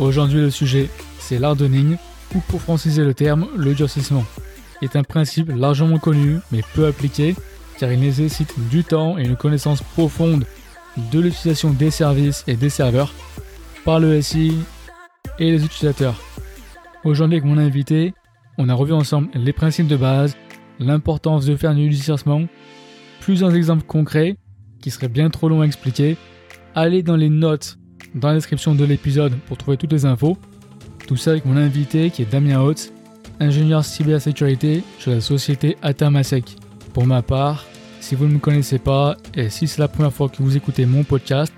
[0.00, 1.98] Aujourd'hui, le sujet, c'est l'hardening,
[2.34, 4.24] ou pour franciser le terme, le durcissement.
[4.80, 7.36] est un principe largement connu, mais peu appliqué,
[7.78, 10.46] car il nécessite du temps et une connaissance profonde
[11.12, 13.12] de l'utilisation des services et des serveurs
[13.84, 14.54] par le SI
[15.38, 16.18] et les utilisateurs.
[17.04, 18.14] Aujourd'hui, avec mon invité,
[18.56, 20.34] on a revu ensemble les principes de base,
[20.78, 22.46] l'importance de faire du durcissement,
[23.20, 24.38] plusieurs exemples concrets
[24.80, 26.16] qui seraient bien trop longs à expliquer.
[26.74, 27.76] Allez dans les notes
[28.14, 30.36] dans la description de l'épisode pour trouver toutes les infos.
[31.06, 32.92] Tout ça avec mon invité qui est Damien Hotz,
[33.40, 36.56] ingénieur cybersécurité chez la société Atamasek.
[36.92, 37.66] Pour ma part,
[38.00, 40.86] si vous ne me connaissez pas et si c'est la première fois que vous écoutez
[40.86, 41.52] mon podcast,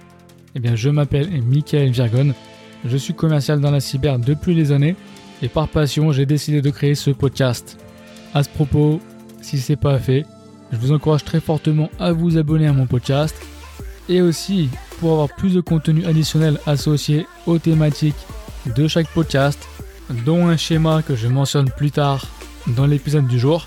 [0.55, 2.35] eh bien je m'appelle Michael Virgon.
[2.85, 4.97] Je suis commercial dans la cyber depuis des années
[5.41, 7.79] et par passion j'ai décidé de créer ce podcast.
[8.35, 9.01] À ce propos,
[9.41, 10.25] si ce n'est pas fait,
[10.73, 13.37] je vous encourage très fortement à vous abonner à mon podcast
[14.09, 14.69] et aussi
[15.03, 18.25] pour avoir plus de contenu additionnel associé aux thématiques
[18.77, 19.59] de chaque podcast,
[20.25, 22.29] dont un schéma que je mentionne plus tard
[22.69, 23.67] dans l'épisode du jour.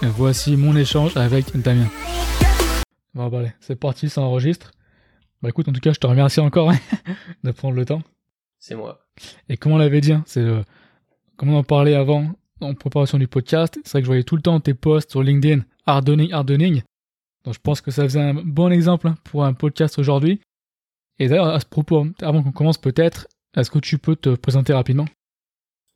[0.00, 1.88] voici mon échange avec Damien.
[3.14, 4.70] Bon, bah, allez, c'est parti, ça enregistre.
[5.42, 6.78] Bah écoute, en tout cas, je te remercie encore hein,
[7.42, 8.02] de prendre le temps.
[8.60, 9.08] C'est moi.
[9.48, 10.62] Et comme on l'avait dit, hein, c'est le,
[11.36, 14.36] comme on en parlait avant en préparation du podcast, c'est vrai que je voyais tout
[14.36, 16.82] le temps tes posts sur LinkedIn, hardening, hardening.
[17.42, 20.40] Donc je pense que ça faisait un bon exemple hein, pour un podcast aujourd'hui.
[21.20, 24.72] Et d'ailleurs, à ce propos, avant qu'on commence peut-être, est-ce que tu peux te présenter
[24.72, 25.04] rapidement?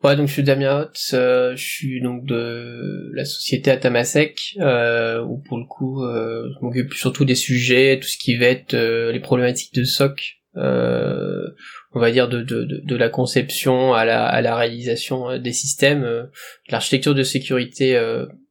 [0.03, 5.25] Ouais, donc je suis Damien Hotz, euh, je suis donc de la société Atamasek, euh,
[5.25, 8.75] où pour le coup, euh, je m'occupe surtout des sujets, tout ce qui va être
[8.75, 11.47] euh, les problématiques de SOC, euh,
[11.93, 16.03] on va dire de, de, de, la conception à la, à la réalisation des systèmes,
[16.03, 16.29] de
[16.69, 17.99] l'architecture de sécurité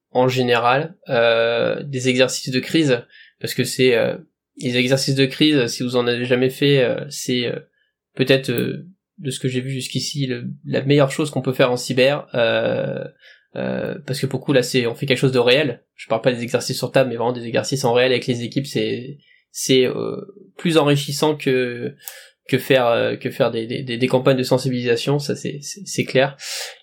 [0.09, 3.03] en général, des exercices de crise,
[3.39, 3.95] parce que c'est
[4.57, 7.59] les exercices de crise, si vous en avez jamais fait, euh, c'est euh,
[8.15, 8.87] peut-être euh,
[9.17, 10.29] de ce que j'ai vu jusqu'ici
[10.65, 12.27] la meilleure chose qu'on peut faire en cyber.
[13.53, 16.41] parce que beaucoup là c'est on fait quelque chose de réel je parle pas des
[16.41, 19.19] exercices sur table mais vraiment des exercices en réel avec les équipes c'est
[19.51, 19.87] c'est
[20.57, 21.95] plus enrichissant que
[22.49, 26.35] que faire que faire des, des, des campagnes de sensibilisation ça c'est c'est clair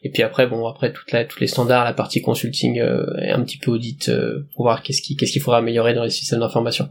[0.04, 3.42] et puis après bon après toute la tous les standards la partie consulting et un
[3.42, 4.08] petit peu audit
[4.54, 6.90] pour voir qu'est-ce qui qu'est-ce qu'il faudra améliorer dans les systèmes d'information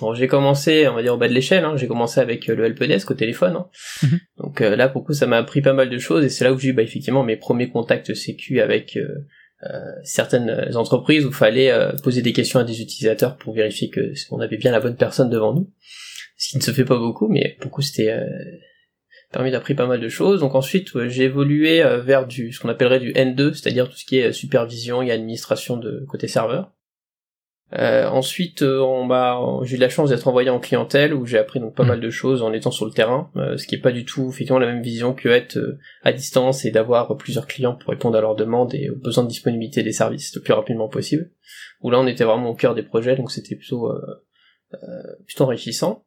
[0.00, 1.76] Bon, j'ai commencé, on va dire au bas de l'échelle, hein.
[1.76, 3.56] j'ai commencé avec euh, le helpdesk au téléphone.
[3.56, 3.68] Hein.
[4.02, 4.20] Mhm.
[4.38, 6.52] Donc euh, là, pour coup, ça m'a appris pas mal de choses et c'est là
[6.52, 11.34] où j'ai eu bah, effectivement mes premiers contacts sécu avec euh, certaines entreprises où il
[11.34, 11.72] fallait
[12.04, 15.30] poser des questions à des utilisateurs pour vérifier que on avait bien la bonne personne
[15.30, 15.68] devant nous.
[16.36, 18.16] Ce qui ne se fait pas beaucoup, mais beaucoup c'était
[19.32, 20.38] permis d'apprendre pas mal de choses.
[20.38, 24.18] Donc ensuite, j'ai évolué vers du ce qu'on appellerait du N2, c'est-à-dire tout ce qui
[24.18, 26.70] est supervision et administration de côté serveur.
[27.74, 31.38] Euh, ensuite, euh, on m'a, j'ai eu la chance d'être envoyé en clientèle où j'ai
[31.38, 31.88] appris donc pas mm.
[31.88, 34.30] mal de choses en étant sur le terrain, euh, ce qui est pas du tout
[34.30, 35.58] effectivement la même vision que être
[36.02, 39.28] à distance et d'avoir plusieurs clients pour répondre à leurs demandes et aux besoins de
[39.28, 41.30] disponibilité des services le plus rapidement possible.
[41.82, 43.92] Où là, on était vraiment au cœur des projets, donc c'était plutôt
[45.26, 46.04] plutôt enrichissant.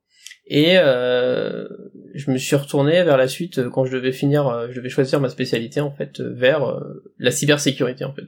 [0.48, 1.68] Et euh,
[2.14, 4.90] je me suis retourné vers la suite euh, quand je devais finir, euh, je devais
[4.90, 6.82] choisir ma spécialité en fait vers
[7.20, 8.24] la cybersécurité en fait.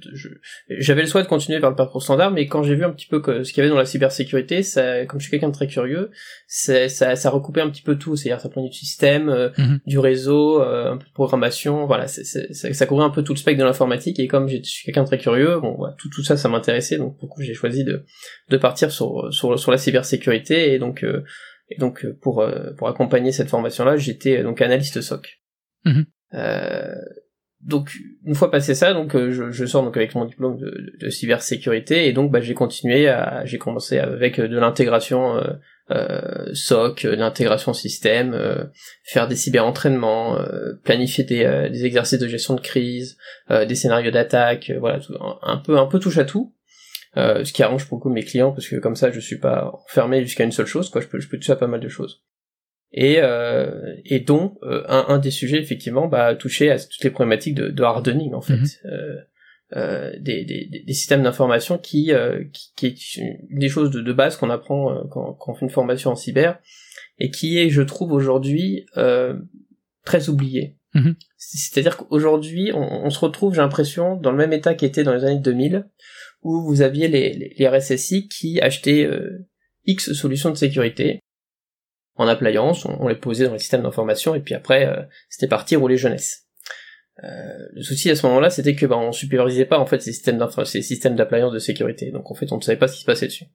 [0.69, 3.07] J'avais le souhait de continuer vers le parcours standard, mais quand j'ai vu un petit
[3.07, 5.67] peu ce qu'il y avait dans la cybersécurité, ça, comme je suis quelqu'un de très
[5.67, 6.11] curieux,
[6.47, 9.79] ça, ça recoupait un petit peu tout, c'est-à-dire ça prenait du système, mhm.
[9.85, 13.59] du réseau, un peu de programmation, voilà, ça, ça, couvrait un peu tout le spectre
[13.59, 16.47] de l'informatique et comme je suis quelqu'un de très curieux, bon, tout tout ça, ça
[16.47, 18.05] m'intéressait, donc du coup j'ai choisi de
[18.49, 21.03] de partir sur sur sur la cybersécurité et donc
[21.69, 25.39] et donc euh, pour euh, pour accompagner cette formation-là, j'étais euh, donc analyste SOC.
[25.85, 26.05] Mhm.
[27.59, 27.91] donc
[28.23, 32.07] une fois passé ça, donc je, je, sors donc avec mon diplôme de, de, cybersécurité
[32.07, 35.43] et donc bah, j'ai continué à j'ai commencé avec de l'intégration
[35.91, 38.69] euh, SOC, de l'intégration système,
[39.03, 40.37] faire des cyberentraînements,
[40.85, 43.17] planifier des, des, exercices de gestion de crise,
[43.49, 46.53] des scénarios d'attaque, voilà, tout, un, peu un peu touche à tout.
[47.15, 50.23] Euh, ce qui arrange beaucoup mes clients parce que comme ça je suis pas enfermé
[50.23, 50.99] jusqu'à une seule chose quoi.
[50.99, 52.23] Je peux je peux toucher à pas mal de choses.
[52.91, 57.11] Et euh, et dont euh, un, un des sujets effectivement bah toucher à toutes les
[57.11, 58.59] problématiques de, de hardening en fait.
[58.85, 59.17] Euh,
[59.75, 62.11] euh, des, des, des, systèmes d'information qui,
[62.51, 63.15] qui, qui est
[63.49, 66.15] une des choses de, de base qu'on apprend quand, quand, on fait une formation en
[66.15, 66.59] cyber
[67.17, 68.85] et qui est je trouve aujourd'hui
[70.05, 71.15] très oublié mhm.
[71.37, 75.23] c'est-à-dire qu'aujourd'hui on, on, se retrouve j'ai l'impression dans le même état qu'était dans les
[75.23, 75.87] années 2000
[76.43, 79.47] où vous aviez les, les, RSSI qui achetaient euh,
[79.85, 81.19] X solutions de sécurité
[82.15, 85.75] en appliance, on, les posait dans les systèmes d'information et puis après euh, c'était parti
[85.75, 86.47] rouler jeunesse.
[87.23, 90.11] Euh, le souci à ce moment-là, c'était que bah, on supervisait pas en fait ces
[90.11, 93.01] systèmes ces systèmes d'appliance de sécurité, donc en fait on ne savait pas ce qui
[93.01, 93.45] se passait dessus.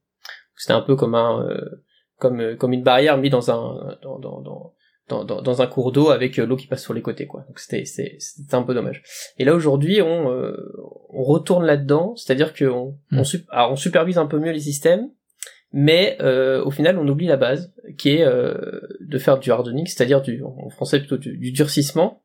[0.57, 1.47] C'était un peu comme un
[2.19, 4.75] comme comme une barrière mise dans un dans, dans, dans,
[5.09, 7.45] dans, un cours d'eau avec l'eau qui passe sur les côtés quoi.
[7.49, 9.03] Donc c'était c'était un peu dommage.
[9.39, 10.53] Et là aujourd'hui on
[11.11, 13.43] on retourne là-dedans, c'est-à-dire que on, on, hmm.
[13.71, 15.09] on supervise un peu mieux les systèmes,
[15.73, 16.19] mais
[16.65, 20.69] au final on oublie la base qui est de faire du hardening, c'est-à-dire du en
[20.71, 22.23] français plutôt du, du durcissement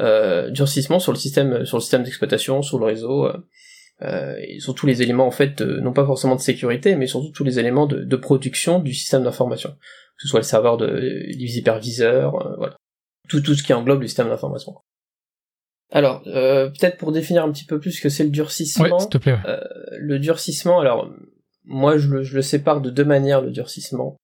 [0.00, 3.36] euh, durcissement sur le système sur le système d'exploitation, sur le réseau, euh,
[4.02, 7.30] euh, et sur tous les éléments en fait, non pas forcément de sécurité, mais surtout
[7.30, 9.76] tous les éléments de, de production du système d'information,
[10.16, 12.76] que ce soit le serveur de, des hyperviseurs, voilà,
[13.28, 14.74] tout tout ce qui englobe le système d'information.
[15.92, 18.98] Alors, euh, peut-être pour définir un petit peu plus ce que c'est le durcissement.
[18.98, 19.60] Ouais, te plaît, euh,
[19.98, 21.10] le durcissement, alors
[21.64, 24.16] moi je le, je le, sépare de deux manières le durcissement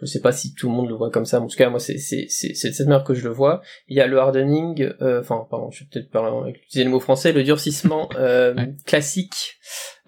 [0.00, 1.70] je sais pas si tout le monde le voit comme ça, mais en tout cas
[1.70, 3.60] moi c'est c'est c'est cette manière que je le vois.
[3.88, 7.00] Il y a le hardening, euh, enfin pardon, je vais peut-être pas utiliser le mot
[7.00, 8.54] français, le durcissement euh,
[8.86, 9.58] classique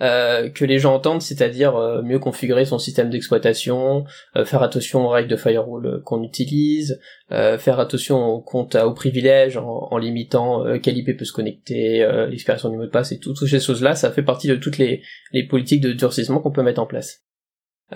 [0.02, 4.04] euh, que les gens entendent, c'est-à-dire euh, mieux configurer son système d'exploitation,
[4.36, 7.00] euh, faire attention aux règles de firewall qu'on utilise,
[7.30, 12.68] faire attention au compte aux privilèges en, en limitant quel IP peut se connecter, l'expiration
[12.68, 15.02] du mot de passe et toutes ces choses-là, ça fait partie de toutes les
[15.32, 17.22] les politiques de durcissement qu'on peut mettre en place.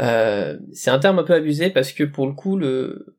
[0.01, 3.17] Euh, c'est un terme un peu abusé parce que pour le coup le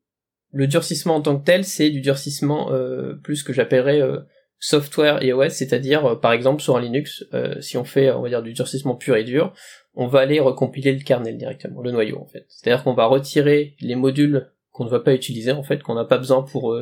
[0.54, 4.20] le durcissement en tant que tel c'est du durcissement euh, plus que j'appellerais euh,
[4.60, 7.26] software iOS, c'est-à-dire euh, par exemple sur un Linux,
[7.60, 9.54] si on fait on va dire du durcissement pur et dur,
[9.96, 12.46] on va aller recompiler le kernel directement, le noyau en fait.
[12.50, 16.06] C'est-à-dire qu'on va retirer les modules qu'on ne va pas utiliser en fait, qu'on n'a
[16.06, 16.76] pas besoin pour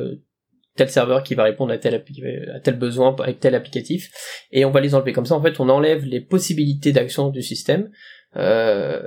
[0.76, 4.10] tel serveur qui va répondre à tel, à tel besoin avec tel applicatif,
[4.52, 5.12] et on va les enlever.
[5.12, 7.90] Comme ça, en fait, on enlève les possibilités d'action du système,
[8.36, 9.02] euh,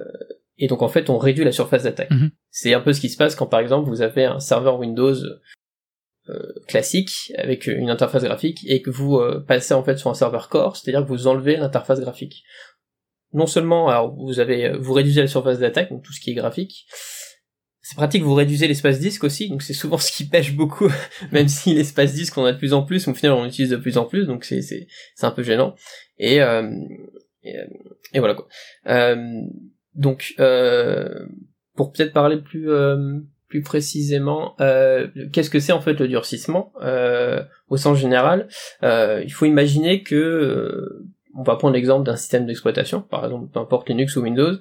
[0.59, 2.11] et donc en fait on réduit la surface d'attaque.
[2.11, 2.31] Mhm.
[2.51, 5.15] C'est un peu ce qui se passe quand par exemple vous avez un serveur Windows
[6.29, 10.13] euh, classique avec une interface graphique et que vous euh, passez en fait sur un
[10.13, 12.43] serveur core, c'est-à-dire que vous enlevez l'interface graphique.
[13.33, 16.35] Non seulement alors vous avez vous réduisez la surface d'attaque, donc tout ce qui est
[16.35, 16.85] graphique,
[17.89, 20.91] c'est pratique, vous réduisez l'espace disque aussi, donc c'est souvent ce qui pêche beaucoup,
[21.31, 23.77] même si l'espace disque on a de plus en plus, au final on utilise de
[23.77, 25.73] plus en plus, donc c'est c'est c'est un peu gênant.
[26.19, 26.69] Et euh,
[27.41, 27.55] et,
[28.13, 28.47] et, voilà quoi.
[28.87, 29.15] Euh,
[29.95, 31.25] donc, euh,
[31.75, 36.71] pour peut-être parler plus euh, plus précisément, euh, qu'est-ce que c'est en fait le durcissement
[37.69, 38.47] au sens général?
[38.83, 41.03] Il faut imaginer que
[41.35, 44.57] on va prendre l'exemple d'un système d'exploitation, par exemple, peu importe Linux ou Windows.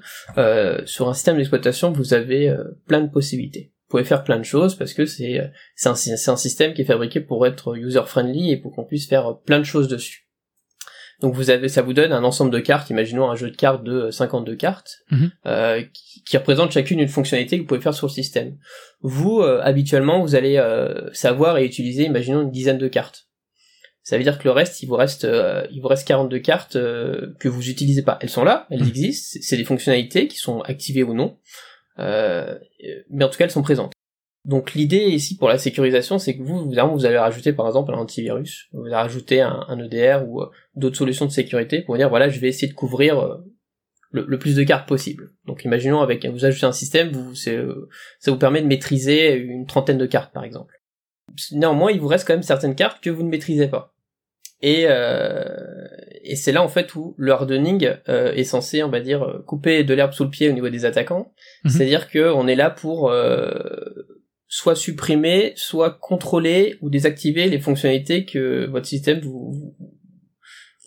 [0.86, 2.54] sur un système d'exploitation, vous avez
[2.86, 3.72] plein de possibilités.
[3.88, 5.38] Vous pouvez faire plein de choses parce que c'est
[5.84, 9.38] un, un système qui est fabriqué pour être user friendly et pour qu'on puisse faire
[9.44, 10.27] plein de choses dessus.
[11.20, 13.82] Donc vous avez, ça vous donne un ensemble de cartes, imaginons un jeu de cartes
[13.82, 15.31] de 52 cartes, mhm.
[15.47, 18.56] euh, qui, qui, représentent chacune une fonctionnalité que vous pouvez faire sur le système.
[19.00, 23.26] Vous, euh, habituellement, vous allez euh, savoir et utiliser, imaginons une dizaine de cartes.
[24.05, 25.26] Ça veut dire que le reste, il vous reste,
[25.70, 28.19] il vous reste 42 cartes que vous utilisez pas.
[28.23, 28.88] Elles sont là, elles mhm.
[28.88, 31.37] existent, c'est des fonctionnalités qui sont activées ou non,
[31.99, 33.93] mais en tout cas elles sont présentes.
[34.49, 37.99] Donc l'idée ici pour la sécurisation, c'est que vous, vous allez rajouter par exemple un
[37.99, 42.31] antivirus, vous allez rajouter un, EDR ou euh, d'autres solutions de sécurité pour dire voilà,
[42.31, 43.37] je vais essayer de couvrir euh,
[44.11, 45.33] le, plus de cartes possible.
[45.45, 47.91] Donc imaginons avec vous ajoutez un système, vous, euh,
[48.21, 50.73] ça vous permet de maîtriser une trentaine de cartes par exemple.
[51.53, 53.95] Néanmoins, il vous reste quand même certaines cartes que vous ne maîtrisez pas.
[54.62, 54.87] Et,
[56.25, 59.95] et c'est là en fait où le hardening est censé, on va dire, couper de
[59.95, 61.33] l'herbe sous le pied au niveau des attaquants.
[61.62, 61.71] Mhm.
[61.71, 63.12] C'est-à-dire qu'on est là pour
[64.49, 69.76] soit supprimer, soit contrôler ou désactiver les fonctionnalités que votre système vous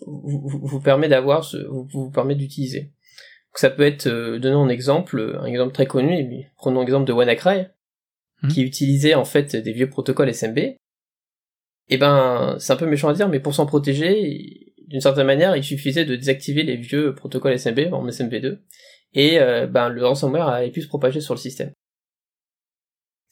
[0.06, 2.92] vous, vous, permet d'avoir, vous, vous permet d'utiliser.
[3.54, 7.66] Ça peut être, euh, donnons un exemple, un exemple très connu, prenons l'exemple de WannaCry,
[8.42, 8.48] hmm.
[8.48, 10.58] qui utilisait en fait des vieux protocoles SMB.
[10.58, 10.76] Et
[11.96, 15.56] eh ben, c'est un peu méchant à dire, mais pour s'en protéger, d'une certaine manière,
[15.56, 18.58] il suffisait de désactiver les vieux protocoles SMB en SMB2,
[19.14, 21.72] et euh, ben le ransomware avait pu se propager sur le système.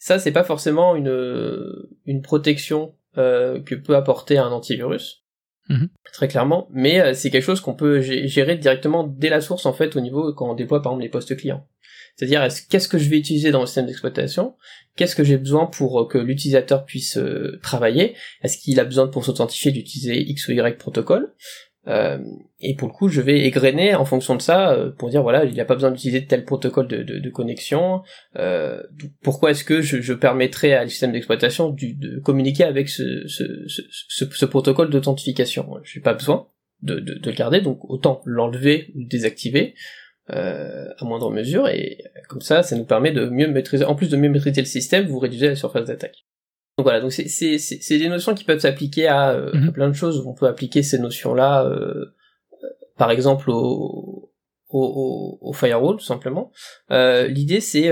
[0.01, 5.23] Ça, c'est pas forcément une, une protection euh, que peut apporter un antivirus,
[5.69, 5.89] mhm.
[6.11, 9.73] très clairement, mais euh, c'est quelque chose qu'on peut gérer directement dès la source en
[9.73, 11.67] fait au niveau quand on déploie par exemple les postes clients.
[12.15, 14.55] C'est-à-dire qu'est-ce que je vais utiliser dans le système d'exploitation?
[14.95, 18.15] Qu'est-ce que j'ai besoin pour que l'utilisateur puisse euh, travailler?
[18.41, 21.31] Est-ce qu'il a besoin pour s'authentifier d'utiliser X ou Y protocole?
[21.87, 22.19] Euh,
[22.59, 25.45] et pour le coup, je vais égrener en fonction de ça euh, pour dire voilà,
[25.45, 28.03] il n'y a pas besoin d'utiliser tel protocole de, de, de connexion.
[28.37, 28.81] Euh,
[29.23, 34.25] pourquoi est-ce que je, je permettrais à système d'exploitation de communiquer avec ce, ce, ce,
[34.29, 35.67] ce protocole d'authentification?
[35.83, 36.47] Je n'ai pas besoin
[36.83, 39.73] de, de, de, le garder, donc autant l'enlever ou le désactiver
[40.29, 41.67] euh, à moindre mesure.
[41.67, 41.97] Et
[42.29, 43.85] comme ça, ça nous permet de mieux maîtriser.
[43.85, 46.25] En plus de mieux maîtriser le système, vous réduisez la surface d'attaque.
[46.81, 49.71] Donc voilà, donc c'est des notions qui peuvent s'appliquer à, euh, mhm.
[49.71, 50.25] plein de choses.
[50.25, 52.15] On peut appliquer ces notions-là, euh,
[52.97, 54.33] par exemple au,
[54.67, 56.51] au, au, firewall tout simplement.
[56.89, 57.91] Euh, l'idée c'est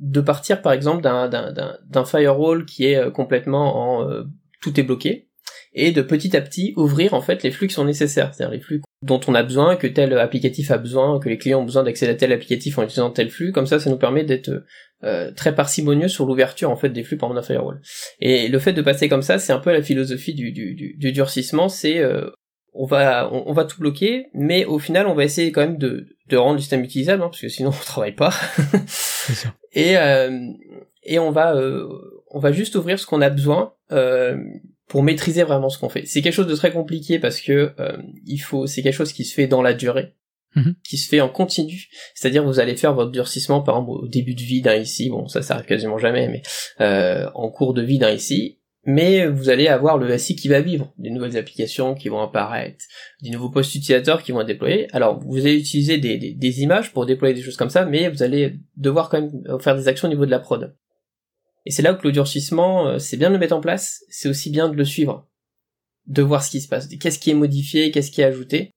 [0.00, 4.22] de partir par exemple d'un d'un firewall qui est complètement en
[4.60, 5.30] tout est bloqué
[5.72, 8.60] et de petit à petit ouvrir en fait les flux qui sont nécessaires, c'est-à-dire les
[8.60, 11.84] flux dont on a besoin, que tel applicatif a besoin, que les clients ont besoin
[11.84, 14.50] d'accéder à tel applicatif en utilisant tel flux, comme ça ça nous permet d'être
[15.04, 17.80] euh, très parcimonieux sur l'ouverture en fait des flux par un firewall.
[18.20, 21.12] Et le fait de passer comme ça, c'est un peu la philosophie du, du, du,
[21.12, 22.30] durcissement, c'est euh,
[22.72, 26.06] on va on, va tout bloquer, mais au final on va essayer quand même de,
[26.28, 28.32] de rendre le système utilisable, hein, parce que sinon on travaille pas.
[29.72, 30.38] et euh,
[31.02, 31.54] et on va
[32.30, 33.72] on va juste ouvrir ce qu'on a besoin
[34.90, 36.04] pour maîtriser vraiment ce qu'on fait.
[36.04, 39.24] C'est quelque chose de très compliqué parce que euh, il faut, c'est quelque chose qui
[39.24, 40.16] se fait dans la durée,
[40.56, 40.74] mhm.
[40.84, 41.88] qui se fait en continu.
[42.14, 45.28] C'est-à-dire vous allez faire votre durcissement par exemple au début de vie d'un ici, bon
[45.28, 46.42] ça ça quasiment jamais, mais
[46.80, 48.58] euh, en cours de vie d'un ici.
[48.86, 52.82] Mais vous allez avoir le SI qui va vivre, des nouvelles applications qui vont apparaître,
[53.22, 54.88] des nouveaux postes utilisateurs qui vont être déployés.
[54.94, 58.54] Alors vous allez utiliser des, images pour déployer des choses comme ça, mais vous allez
[58.78, 60.74] devoir quand même faire des actions au niveau de la prod.
[61.66, 64.28] Et c'est là où le durcissement, euh, c'est bien de le mettre en place, c'est
[64.28, 65.28] aussi bien de le suivre,
[66.06, 68.72] de voir ce qui se passe, qu'est-ce qui est modifié, qu'est-ce qui est ajouté.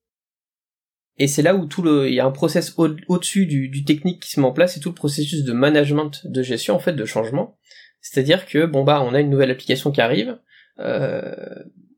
[1.17, 4.21] Et c'est là où tout le, il y a un process au-dessus du, du, technique
[4.23, 6.93] qui se met en place, et tout le processus de management, de gestion en fait,
[6.93, 7.57] de changement.
[8.01, 10.37] C'est-à-dire que bon bah on a une nouvelle application qui arrive,
[10.79, 11.33] euh,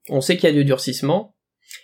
[0.10, 1.36] on sait qu'il y a du durcissement,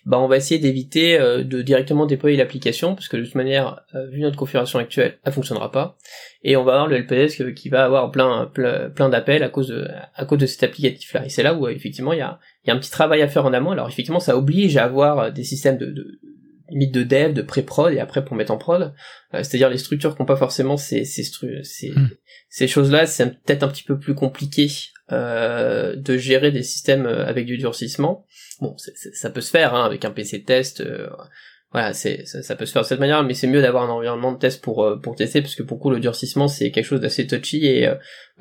[0.05, 3.81] bah on va essayer d'éviter euh, de directement déployer l'application parce que de toute manière,
[3.95, 5.97] euh, vu notre configuration actuelle, elle fonctionnera pas.
[6.43, 9.69] Et on va avoir le LPS qui va avoir plein plein, plein d'appels à cause
[9.69, 11.25] de à cause de cet applicatif là.
[11.25, 13.45] Et c'est là où effectivement il y a y a un petit travail à faire
[13.45, 13.71] en amont.
[13.71, 16.19] Alors effectivement ça oblige à avoir des systèmes de, de
[16.71, 18.93] limite de dev, de pré-prod et après pour mettre en prod.
[19.33, 21.23] Euh, c'est-à-dire les structures qui n'ont pas forcément ces ces,
[21.63, 22.09] ces, hmm.
[22.49, 24.69] ces choses-là, c'est peut-être un petit peu plus compliqué
[25.11, 28.25] euh, de gérer des systèmes avec du durcissement.
[28.61, 28.75] Bon,
[29.13, 30.81] ça peut se faire hein, avec un PC test.
[30.81, 31.09] Euh,
[31.71, 34.33] voilà, c'est ça, peut se faire de cette manière, mais c'est mieux d'avoir un environnement
[34.33, 36.99] de test pour euh, pour tester parce que pour coup le durcissement c'est quelque chose
[36.99, 37.87] d'assez touchy et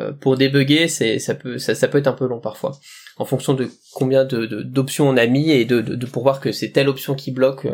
[0.00, 2.72] euh, pour débugger c'est ça peut ça, ça peut être un peu long parfois
[3.18, 6.40] en fonction de combien de d'options on a mis et de, de, de pour voir
[6.40, 7.68] que c'est telle option qui bloque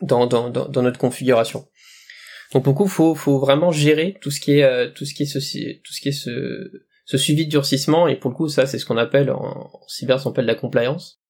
[0.00, 1.66] dans, dans, dans, dans notre configuration.
[2.52, 5.80] Donc beaucoup faut faut vraiment gérer tout ce qui est tout ce qui est ceci
[5.82, 6.70] tout ce qui est ce
[7.04, 9.88] ce suivi de durcissement et pour le coup ça c'est ce qu'on appelle en, en
[9.88, 11.24] cyber ça s'appelle la compliance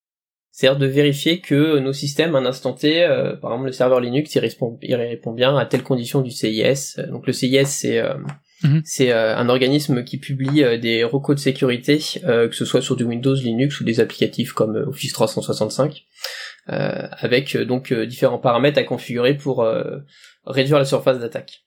[0.55, 3.99] c'est-à-dire de vérifier que nos systèmes, à un instant T, euh, par exemple le serveur
[3.99, 6.95] Linux, il répond, il répond bien à telle condition du CIS.
[7.09, 8.13] Donc le CIS, c'est euh,
[8.63, 8.81] mhm.
[8.85, 13.03] c'est euh, un organisme qui publie des recos de sécurité, que ce soit sur du
[13.03, 16.05] Windows, Linux ou des applicatifs comme Office 365,
[16.67, 19.67] avec donc différents paramètres à configurer pour
[20.45, 21.63] réduire la surface d'attaque.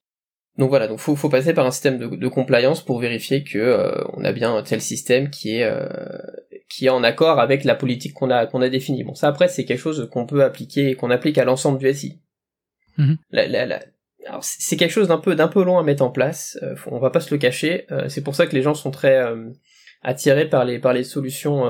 [0.57, 3.95] Donc voilà, donc faut, faut passer par un système de, de compliance pour vérifier que
[4.15, 5.71] on a bien un tel système qui est
[6.69, 9.05] qui est en accord avec la politique qu'on a qu'on a définie.
[9.05, 12.21] Bon, ça après c'est quelque chose qu'on peut appliquer, qu'on applique à l'ensemble du SI.
[12.99, 13.17] Mhm.
[14.27, 16.59] alors c'est quelque chose d'un peu d'un peu long à mettre en place.
[16.63, 17.87] Euh, on va pas se le cacher.
[17.91, 19.25] Euh, c'est pour ça que les gens sont très
[20.05, 21.69] euh, attirés par les par les solutions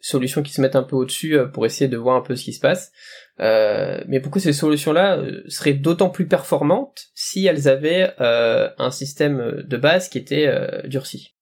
[0.00, 2.52] solutions qui se mettent un peu au-dessus pour essayer de voir un peu ce qui
[2.52, 2.92] se passe.
[3.38, 10.08] mais beaucoup ces solutions-là seraient d'autant plus performantes si elles avaient un système de base
[10.08, 10.50] qui était
[10.86, 11.34] durci?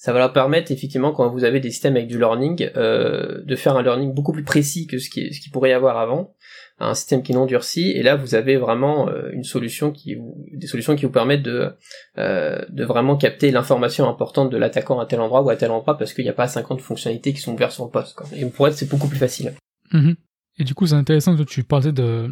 [0.00, 3.54] Ça va leur permettre effectivement quand vous avez des systèmes avec du learning euh, de
[3.54, 6.34] faire un learning beaucoup plus précis que ce qui, ce qui pourrait y avoir avant
[6.78, 10.16] un système qui non durci et là vous avez vraiment euh, une solution qui
[10.54, 11.74] des solutions qui vous permettent de
[12.16, 15.98] euh, de vraiment capter l'information importante de l'attaquant à tel endroit ou à tel endroit
[15.98, 18.26] parce qu'il n'y a pas 50 fonctionnalités qui sont ouvertes sur le poste quoi.
[18.34, 19.52] et pour être c'est beaucoup plus facile
[19.92, 20.16] mm-hmm.
[20.60, 22.30] et du coup c'est intéressant que tu parlais de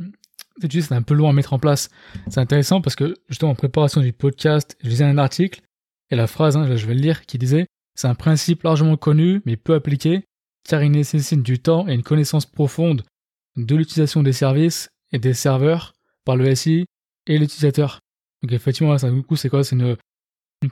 [0.63, 1.91] c'est un peu long à mettre en place
[2.31, 5.61] c'est intéressant parce que justement en préparation du podcast je lisais un article
[6.11, 9.43] et la phrase, hein, je vais le lire, qui disait C'est un principe largement connu,
[9.45, 10.25] mais peu appliqué,
[10.69, 13.05] car il nécessite du temps et une connaissance profonde
[13.57, 16.87] de l'utilisation des services et des serveurs par le SI
[17.27, 18.01] et l'utilisateur.
[18.43, 19.65] Donc effectivement, ça, du coup, c'est quoi?
[19.65, 19.97] C'est une,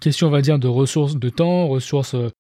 [0.01, 2.31] question, on va dire, de ressources de temps, ressources, euh,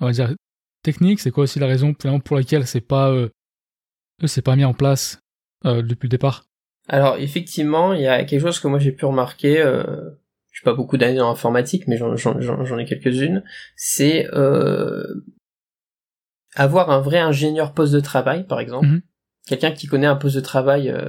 [0.00, 0.34] on va dire,
[0.82, 1.20] techniques.
[1.20, 3.28] C'est quoi aussi la raison pour laquelle c'est pas, euh,
[4.24, 5.20] c'est pas mis en place
[5.64, 6.44] euh, depuis le départ?
[6.88, 9.60] Alors effectivement, il y a quelque chose que moi j'ai pu remarquer
[10.56, 13.44] j'ai pas beaucoup d'années dans l'informatique, mais j'en ai quelques-unes,
[13.76, 15.04] c'est euh,
[16.54, 19.02] avoir un vrai ingénieur poste de travail, par exemple, mhm.
[19.46, 21.08] quelqu'un qui connaît un poste de travail euh,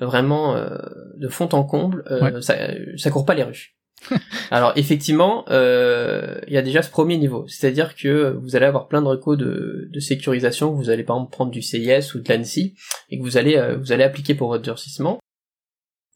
[0.00, 0.78] vraiment euh,
[1.16, 2.04] de fond en comble,
[2.42, 2.56] ça,
[2.96, 3.76] ça court pas les rues.
[4.52, 9.02] Alors effectivement, il y a déjà ce premier niveau, c'est-à-dire que vous allez avoir plein
[9.02, 12.76] de recos de, de sécurisation, vous allez par exemple prendre du CIS ou de l'ANSI
[13.10, 15.18] et que vous allez vous allez appliquer pour votre durcissement.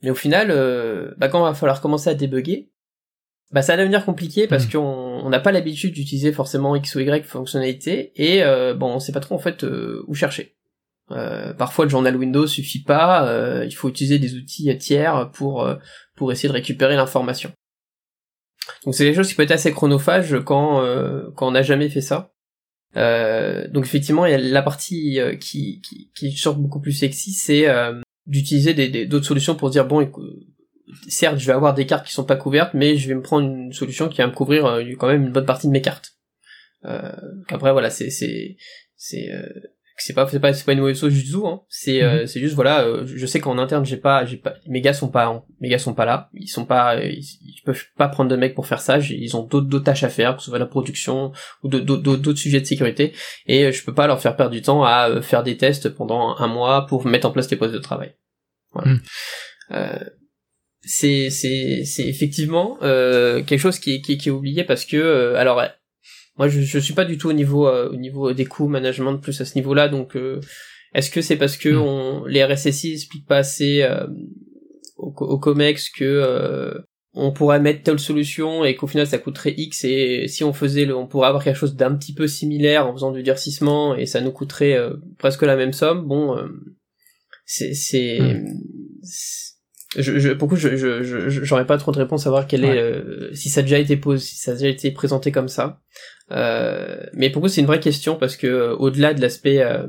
[0.02, 2.71] Mais au final, euh, bah, quand il va falloir commencer à débugger,
[3.52, 4.73] bah, ça va devenir compliqué parce hmm.
[4.73, 9.12] qu'on n'a pas l'habitude d'utiliser forcément X ou Y fonctionnalités et euh, bon, on sait
[9.12, 10.57] pas trop en fait euh, où chercher.
[11.11, 15.69] Euh, parfois le journal Windows suffit pas, il faut utiliser des outils tiers pour
[16.14, 17.50] pour essayer de récupérer l'information.
[18.85, 20.80] Donc c'est quelque chose qui peut être assez chronophage quand
[21.35, 22.33] quand on n'a jamais fait ça.
[22.95, 27.66] donc effectivement, il y a la partie qui, qui qui sort beaucoup plus sexy, c'est
[28.27, 30.11] d'utiliser des d'autres solutions pour dire bon
[31.09, 33.47] certes je vais avoir des cartes qui sont pas couvertes mais je vais me prendre
[33.47, 36.12] une solution qui va me couvrir euh, quand même une bonne partie de mes cartes.
[36.85, 37.12] Euh,
[37.49, 38.57] après voilà c'est c'est
[38.97, 39.49] c'est euh,
[40.02, 42.26] c'est pas c'est pas c'est pas une OSO jutsu hein c'est euh, mhm.
[42.26, 45.09] c'est juste voilà euh, je sais qu'en interne j'ai pas j'ai pas mes gars sont
[45.09, 48.54] pas mes gars sont pas là ils sont pas ils, peuvent pas prendre de mecs
[48.54, 51.33] pour faire ça ils ont d'autres d'autres tâches à faire que ce soit la production
[51.62, 53.12] ou d'autres d'autres sujets de sécurité
[53.47, 56.47] et je peux pas leur faire perdre du temps à faire des tests pendant un
[56.47, 58.14] mois pour mettre en place les postes de travail
[58.73, 58.92] voilà.
[58.92, 59.00] Mhm.
[59.73, 60.04] Euh,
[60.83, 65.37] c'est c'est c'est effectivement euh, quelque chose qui, qui, qui est oublié parce que euh,
[65.37, 65.62] alors
[66.41, 69.19] moi je je suis pas du tout au niveau euh, au niveau des coûts management
[69.19, 70.41] plus à ce niveau-là donc euh,
[70.95, 71.83] est-ce que c'est parce que hmm.
[71.83, 73.87] on, les RSSI expliquent pas assez
[74.97, 76.81] au, au, Comex que
[77.13, 80.87] on pourrait mettre telle solution et qu'au final ça coûterait X et si on faisait
[80.87, 84.07] le, on pourrait avoir quelque chose d'un petit peu similaire en faisant du durcissement et
[84.07, 84.79] ça nous coûterait
[85.19, 86.37] presque la même somme bon
[87.45, 88.47] c'est c'est hmm.
[89.99, 93.35] je, je pourquoi je je j'aurais pas trop de réponse à savoir quelle est euh,
[93.35, 95.65] si ça a déjà été posé si ça a déjà été présenté comme ça.
[95.65, 95.81] euh,
[96.31, 99.87] mais pour c'est une vraie question parce que euh, au-delà de l'aspect euh,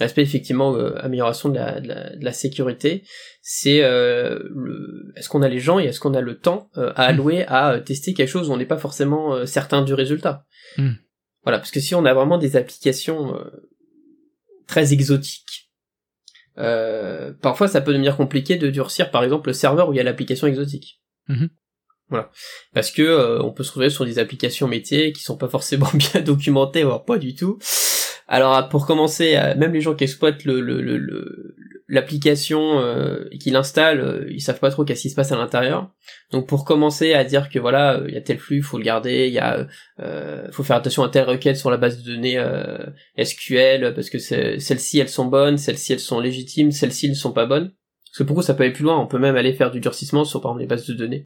[0.00, 3.04] l'aspect effectivement amélioration de la, de la, sécurité
[3.42, 6.92] c'est est-ce qu'on a les gens et est-ce qu'on a le temps à hmm.
[6.96, 10.46] allouer à tester quelque chose où on n'est pas forcément certain du résultat
[10.78, 10.92] hmm.
[11.44, 13.38] voilà parce que si on a vraiment des applications
[14.66, 15.62] très exotiques
[16.58, 20.00] euh, parfois ça peut devenir compliqué de durcir par exemple le serveur où il y
[20.00, 21.00] a l'application exotique.
[21.28, 21.48] Mhm.
[22.12, 22.30] Voilà.
[22.74, 25.88] Parce que euh, on peut se retrouver sur des applications métiers qui sont pas forcément
[25.94, 27.58] bien documentées, voire pas du tout.
[28.28, 31.56] Alors pour commencer, euh, même les gens qui exploitent le, le, le,
[31.88, 35.36] l'application euh, et qui l'installent, euh, ils savent pas trop qu'est-ce qui se passe à
[35.36, 35.90] l'intérieur.
[36.32, 39.26] Donc pour commencer à dire que voilà, il y a tel flux, faut le garder,
[39.28, 39.66] il y a
[40.00, 42.42] euh, faut faire attention à telle requête sur la base de données
[43.22, 47.46] SQL parce que celles-ci elles sont bonnes, celles-ci elles sont légitimes, celles-ci ne sont pas
[47.46, 47.72] bonnes.
[48.06, 50.24] Parce que pourquoi ça peut aller plus loin, on peut même aller faire du durcissement
[50.24, 51.24] sur par exemple les bases de données.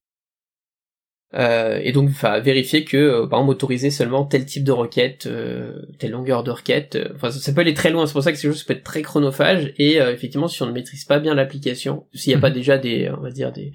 [1.34, 5.26] Euh, et donc enfin, vérifier que euh, par exemple autoriser seulement tel type de requête,
[5.26, 6.98] euh, telle longueur de requête.
[7.14, 9.02] Enfin ça, peut aller très loin, c'est pour ça que ces choses peut être très
[9.02, 12.54] chronophage et effectivement si on ne maîtrise pas bien l'application, s'il n'y a pas mhm.
[12.54, 13.72] déjà des on va dire des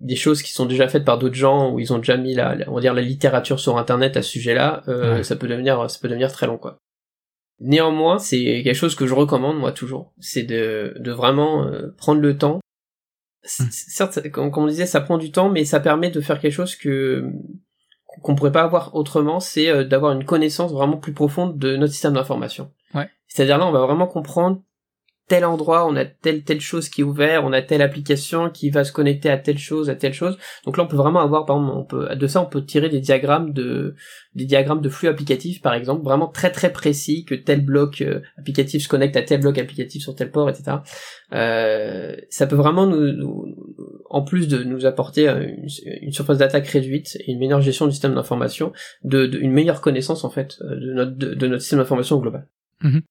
[0.00, 2.56] des choses qui sont déjà faites par d'autres gens où ils ont déjà mis la,
[2.68, 4.82] on va dire la littérature sur internet à ce sujet-là,
[5.22, 6.78] ça peut devenir ça peut devenir très long quoi.
[7.62, 12.38] Néanmoins, c'est quelque chose que je recommande moi toujours, c'est de, de vraiment prendre le
[12.38, 12.59] temps.
[13.42, 16.76] Certes, comme, on disait, ça prend du temps, mais ça permet de faire quelque chose
[16.76, 17.24] que
[18.22, 21.92] qu'on pourrait pas avoir autrement, c'est euh, d'avoir une connaissance vraiment plus profonde de notre
[21.92, 22.72] système d'information.
[22.92, 23.08] Ouais.
[23.28, 24.60] C'est-à-dire là, on va vraiment comprendre
[25.30, 28.68] tel endroit, on a telle telle chose qui est ouvert, on a telle application qui
[28.68, 30.36] va se connecter à telle chose, à telle chose.
[30.64, 32.88] Donc là, on peut vraiment avoir, par exemple, on peut, de ça, on peut tirer
[32.88, 33.94] des diagrammes de,
[34.34, 38.22] des diagrammes de flux applicatifs, par exemple, vraiment très très précis, que tel bloc euh,
[38.38, 40.78] applicatif se connecte à tel bloc applicatif sur tel port, etc.
[41.32, 43.54] Euh, ça peut vraiment nous,
[44.10, 45.46] en plus de nous apporter euh,
[46.02, 48.72] une, surface d'attaque réduite et une meilleure gestion du système d'information,
[49.04, 52.48] de, une meilleure connaissance en fait de notre de, notre système d'information global.
[52.82, 53.02] Mhm.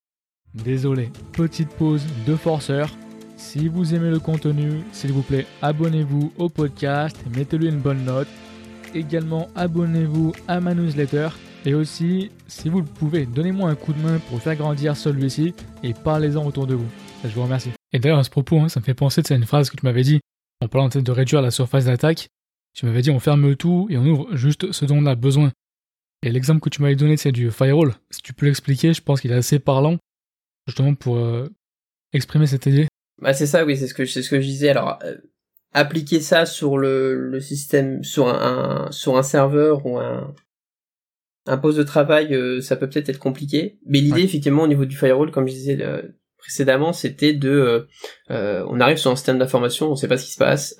[0.55, 2.89] Désolé, petite pause de forceur.
[3.37, 8.27] Si vous aimez le contenu, s'il vous plaît, abonnez-vous au podcast, mettez-lui une bonne note.
[8.95, 11.29] Également, abonnez-vous à ma newsletter.
[11.65, 15.53] Et aussi, si vous le pouvez, donnez-moi un coup de main pour faire grandir celui-ci
[15.83, 16.87] et parlez-en autour de vous.
[17.23, 17.69] Je vous remercie.
[17.93, 19.85] Et d'ailleurs, à ce propos, hein, ça me fait penser à une phrase que tu
[19.85, 20.19] m'avais dit
[20.61, 22.27] en parlant de réduire la surface d'attaque.
[22.73, 25.51] Tu m'avais dit on ferme tout et on ouvre juste ce dont on a besoin.
[26.23, 27.93] Et l'exemple que tu m'avais donné, c'est du firewall.
[28.09, 29.97] Si tu peux l'expliquer, je pense qu'il est assez parlant
[30.69, 31.49] justement pour euh,
[32.13, 32.87] exprimer cette idée
[33.21, 34.69] Bah c'est ça, oui, c'est ce que c'est ce que je disais.
[34.69, 35.17] Alors euh,
[35.73, 40.33] appliquer ça sur le, le système, sur un, sur un serveur ou un
[41.45, 43.79] un poste de travail, euh, ça peut peut-être être compliqué.
[43.85, 45.79] Mais l'idée, effectivement, au niveau du firewall, comme je disais
[46.37, 47.87] précédemment, c'était de,
[48.29, 50.75] on arrive sur un système d'information, on sait pas ce qui se passe,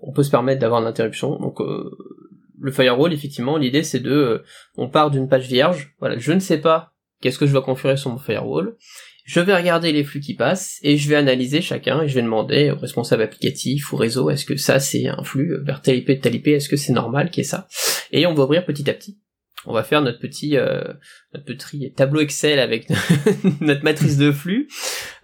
[0.00, 1.38] on peut se permettre d'avoir l'interruption.
[1.38, 4.44] Donc le firewall, effectivement, l'idée c'est de,
[4.78, 5.94] on part d'une page vierge.
[5.98, 6.91] Voilà, je ne sais pas
[7.22, 8.76] Qu'est-ce que je dois configurer sur mon firewall?
[9.24, 12.22] Je vais regarder les flux qui passent et je vais analyser chacun et je vais
[12.22, 16.20] demander au responsable applicatif ou réseau est-ce que ça c'est un flux vers tel IP,
[16.20, 17.68] tel IP, est-ce que c'est normal qu'il y ait ça?
[18.10, 19.18] Et on va ouvrir petit à petit.
[19.64, 20.82] On va faire notre petit euh,
[21.32, 22.88] notre petit tableau Excel avec
[23.60, 24.68] notre matrice de flux.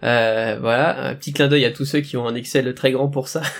[0.03, 3.09] Euh, voilà, un petit clin d'œil à tous ceux qui ont un Excel très grand
[3.09, 3.41] pour ça.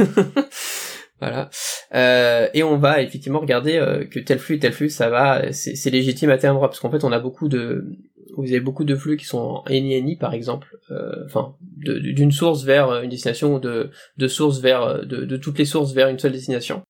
[1.22, 1.50] Voilà.
[1.94, 5.90] Euh, et on va effectivement regarder euh, que tel flux, tel flux, ça va, c'est
[5.90, 7.98] légitime à tel endroit, parce qu'en fait on a beaucoup de,
[8.42, 12.64] vous avez beaucoup de flux qui sont en NINI par exemple, euh, enfin d'une source
[12.64, 16.20] vers une destination ou de, de sources vers de, de, toutes les sources vers une
[16.20, 16.84] seule destination.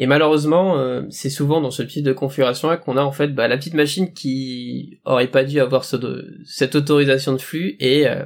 [0.00, 3.48] Et malheureusement, euh, c'est souvent dans ce type de configuration-là qu'on a en fait bah,
[3.48, 8.24] la petite machine qui aurait pas dû avoir cette autorisation de flux et euh,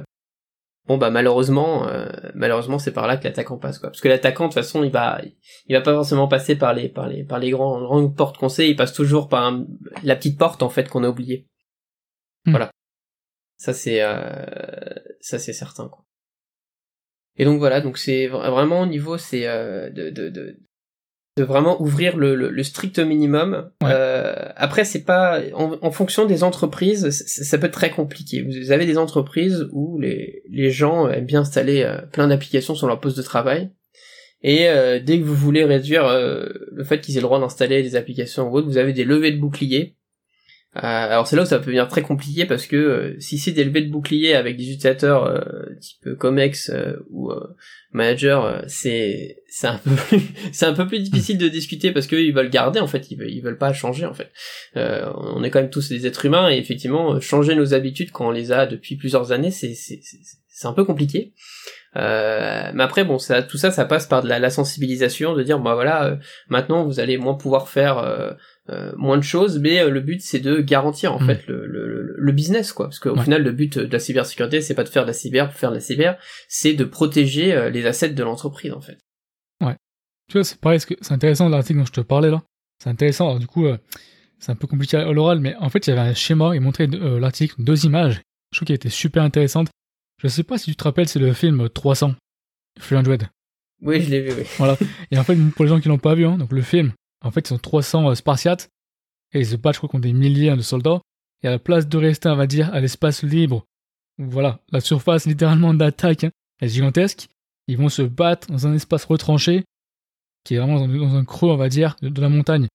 [0.87, 3.89] bon bah malheureusement, euh, malheureusement c'est par là que l'attaquant passe quoi.
[3.89, 5.19] Parce que l'attaquant de toute façon il va,
[5.65, 8.49] il va pas forcément passer par les par les par les grands grandes portes qu'on
[8.49, 9.59] sait, il passe toujours par
[10.03, 11.47] la petite porte en fait qu'on a oubliée.
[12.45, 12.51] Hmm.
[12.51, 12.71] Voilà.
[13.57, 13.99] Ça c'est
[15.21, 16.05] ça c'est certain quoi.
[17.35, 20.59] Et donc voilà, donc c'est vraiment au niveau c'est de, de, de,
[21.35, 23.71] de vraiment ouvrir le, le, strict minimum.
[23.83, 28.43] Euh, après, c'est pas en, fonction des entreprises, ça peut être très compliqué.
[28.43, 32.87] Vous avez des entreprises où les, les gens aiment bien installer euh, plein d'applications sur
[32.87, 33.71] leur poste de travail.
[34.43, 37.95] Et euh, dès que vous voulez réduire le fait qu'ils aient le droit d'installer des
[37.95, 39.95] applications ou autres, vous avez des levées de boucliers
[40.75, 43.51] euh, alors c'est là où ça peut devenir très compliqué parce que euh, si c'est
[43.51, 46.71] des levées de bouclier avec des utilisateurs euh, type Comex
[47.11, 47.31] ou
[47.91, 49.91] Manager, c'est c'est un peu
[50.51, 53.29] c'est un peu plus difficile de discuter parce qu'ils veulent garder en fait, ils veulent,
[53.29, 54.31] ils veulent pas changer en fait.
[54.75, 58.31] on est quand même tous des êtres humains et effectivement changer nos habitudes quand on
[58.31, 59.99] les a depuis plusieurs années, c'est c'est
[60.47, 61.33] c'est un peu compliqué.
[61.93, 65.59] mais après bon ça tout ça ça passe par de la, la sensibilisation de dire
[65.59, 68.35] bah voilà maintenant vous allez moins pouvoir faire
[68.69, 71.25] euh, moins de choses, mais euh, le but c'est de garantir en mm.
[71.25, 74.73] fait le, le, le, business quoi, parce qu'au final le but de la cybersécurité c'est
[74.73, 77.69] pas de faire de la cyber pour faire de la cyber, c'est de protéger euh,
[77.69, 78.99] les assets de l'entreprise en fait.
[79.59, 79.75] Ouais.
[80.29, 82.41] Tu vois c'est pareil, c'est intéressant l'article dont je te parlais là.
[82.81, 83.27] C'est intéressant.
[83.27, 83.67] Alors du coup
[84.39, 86.61] c'est un peu compliqué à l'oral, mais en fait il y avait un schéma, il
[86.61, 88.21] montrait l'article deux images.
[88.51, 89.67] Je trouve qu'elle était super intéressante.
[90.21, 92.15] Je sais pas si tu te rappelles, c'est le film 300,
[92.79, 93.17] 300.
[93.81, 94.43] Oui, je l'ai vu, oui.
[94.57, 94.77] Voilà.
[95.11, 97.31] Et en fait, pour les gens qui l'ont pas vu, hein, donc le film, en
[97.31, 98.69] fait, ils sont 300 euh, spartiates
[99.33, 101.01] et ils se battent, je crois, contre des milliers de soldats.
[101.41, 103.65] Et à la place de rester, on va dire, à l'espace libre,
[104.17, 106.31] voilà, la surface littéralement d'attaque hein,
[106.61, 107.27] est gigantesque,
[107.67, 109.65] ils vont se battre dans un espace retranché
[110.43, 112.67] qui est vraiment dans, un creux, on va dire, de, la montagne.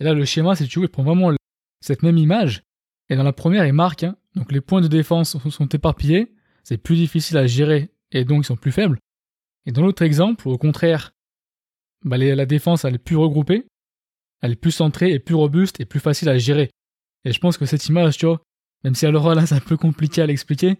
[0.00, 1.32] Et là, le schéma, c'est tu veux, il prend vraiment
[1.80, 2.62] cette même image.
[3.08, 6.78] Et dans la première, il marque, hein, donc les points de défense sont, éparpillés, c'est
[6.78, 8.98] plus difficile à gérer et donc ils sont plus faibles.
[9.66, 11.12] Et dans l'autre exemple, au contraire,
[12.04, 13.66] bah, la défense elle est plus regroupée,
[14.42, 16.70] elle est plus centrée et plus robuste et plus facile à gérer.
[17.24, 18.42] Et je pense que cette image, tu vois,
[18.84, 20.76] même si à l'oral là c'est un peu compliqué à l'expliquer,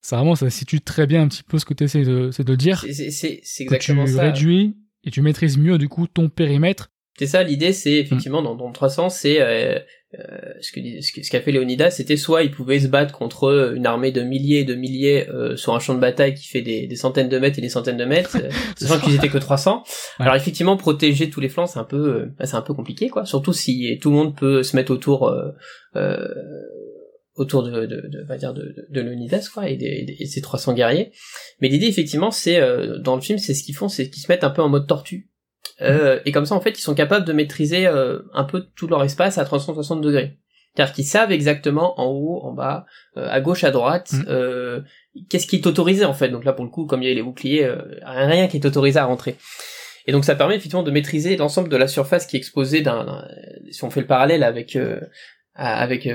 [0.00, 2.54] ça vraiment ça situe très bien un petit peu ce que tu essaies de, de
[2.54, 2.84] dire.
[2.90, 6.88] C'est exactement tu réduis et tu maîtrises mieux du coup ton périmètre.
[7.18, 9.78] C'est ça l'idée, c'est effectivement dans, dans 300, c'est euh,
[10.14, 13.84] euh, ce que ce qu'a fait Léonidas, c'était soit il pouvait se battre contre une
[13.84, 16.86] armée de milliers et de milliers euh, sur un champ de bataille qui fait des,
[16.86, 19.82] des, centaines de mètres et des centaines de mètres, euh, sachant qu'ils étaient que 300.
[20.18, 23.26] Alors effectivement, protéger tous les flancs, c'est un peu, euh, c'est un peu compliqué, quoi.
[23.26, 25.30] Surtout si tout le monde peut se mettre autour,
[27.34, 30.72] autour de, de, de, va dire de, de, Léonidas, quoi, et, des, et ses 300
[30.72, 31.12] guerriers.
[31.60, 32.58] Mais l'idée, effectivement, c'est
[33.00, 34.86] dans le film, c'est ce qu'ils font, c'est qu'ils se mettent un peu en mode
[34.86, 35.28] tortue.
[35.80, 38.86] Euh, et comme ça, en fait, ils sont capables de maîtriser euh, un peu tout
[38.86, 40.38] leur espace à 360 degrés.
[40.74, 44.84] C'est-à-dire qu'ils savent exactement en haut, en bas, euh, à gauche, à droite, mm.
[45.28, 46.28] qu'est-ce qui est autorisé en fait.
[46.28, 47.68] Donc là, pour le coup, comme il y a les boucliers,
[48.04, 49.36] rien qui est autorisé à rentrer.
[50.06, 53.26] Et donc ça permet effectivement de maîtriser l'ensemble de la surface qui est exposée d'un,
[53.70, 54.78] si on fait le parallèle avec
[55.54, 56.08] avec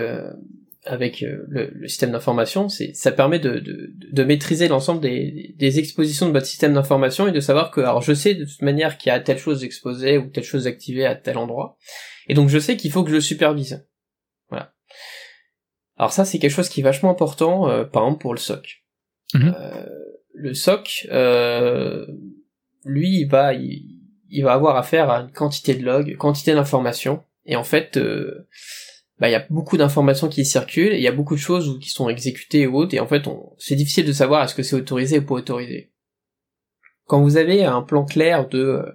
[0.86, 5.80] avec euh, le, système d'information, c'est ça permet de, de, de maîtriser l'ensemble des, des,
[5.80, 8.98] expositions de votre système d'information et de savoir que alors je sais de toute manière
[8.98, 11.78] qu'il y a telle chose exposée ou telle chose activée à tel endroit,
[12.28, 13.88] et donc je sais qu'il faut que je le supervise.
[14.50, 14.74] Voilà.
[15.98, 18.84] Alors ça c'est quelque chose qui est vachement important, euh, par exemple pour le SOC.
[19.34, 19.56] Mhm.
[19.58, 19.86] Euh,
[20.34, 22.06] le SOC, euh,
[22.84, 27.24] lui, il va il, il, va avoir affaire à une quantité de logs, quantité d'informations,
[27.46, 27.98] et en fait
[29.24, 31.80] bah il y a beaucoup d'informations qui circulent, et il y a beaucoup de choses
[31.80, 33.24] qui sont exécutées ou autres, et en fait
[33.58, 35.94] c'est difficile de savoir est-ce que c'est autorisé ou pas autorisé.
[37.06, 38.92] Quand vous avez un plan clair de euh,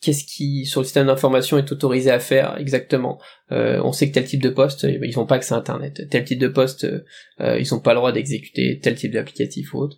[0.00, 3.20] qu'est-ce qui sur le système d'information est autorisé à faire exactement,
[3.50, 6.08] euh, on sait que tel type de poste euh, ils n'ont pas accès à internet,
[6.08, 6.86] tel type de poste
[7.40, 9.96] ils n'ont pas le droit d'exécuter tel type d'applicatif ou autre.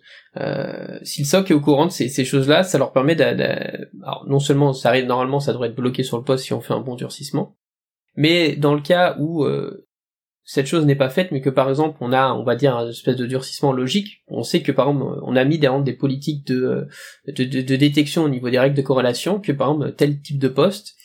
[1.03, 4.25] si le SOC est au courant de ces, ces choses-là, ça leur permet de, alors
[4.27, 6.73] non seulement ça arrive normalement ça devrait être bloqué sur le poste si on fait
[6.73, 7.55] un bon durcissement,
[8.15, 9.85] mais dans le cas où euh,
[10.45, 12.89] cette chose n'est pas faite, mais que par exemple on a, on va dire, une
[12.89, 16.45] espèce de durcissement logique, on sait que par exemple on a mis des, des politiques
[16.45, 16.87] de,
[17.27, 20.49] de, de, détection au niveau des règles de corrélation, que par exemple tel type de
[20.49, 20.95] poste,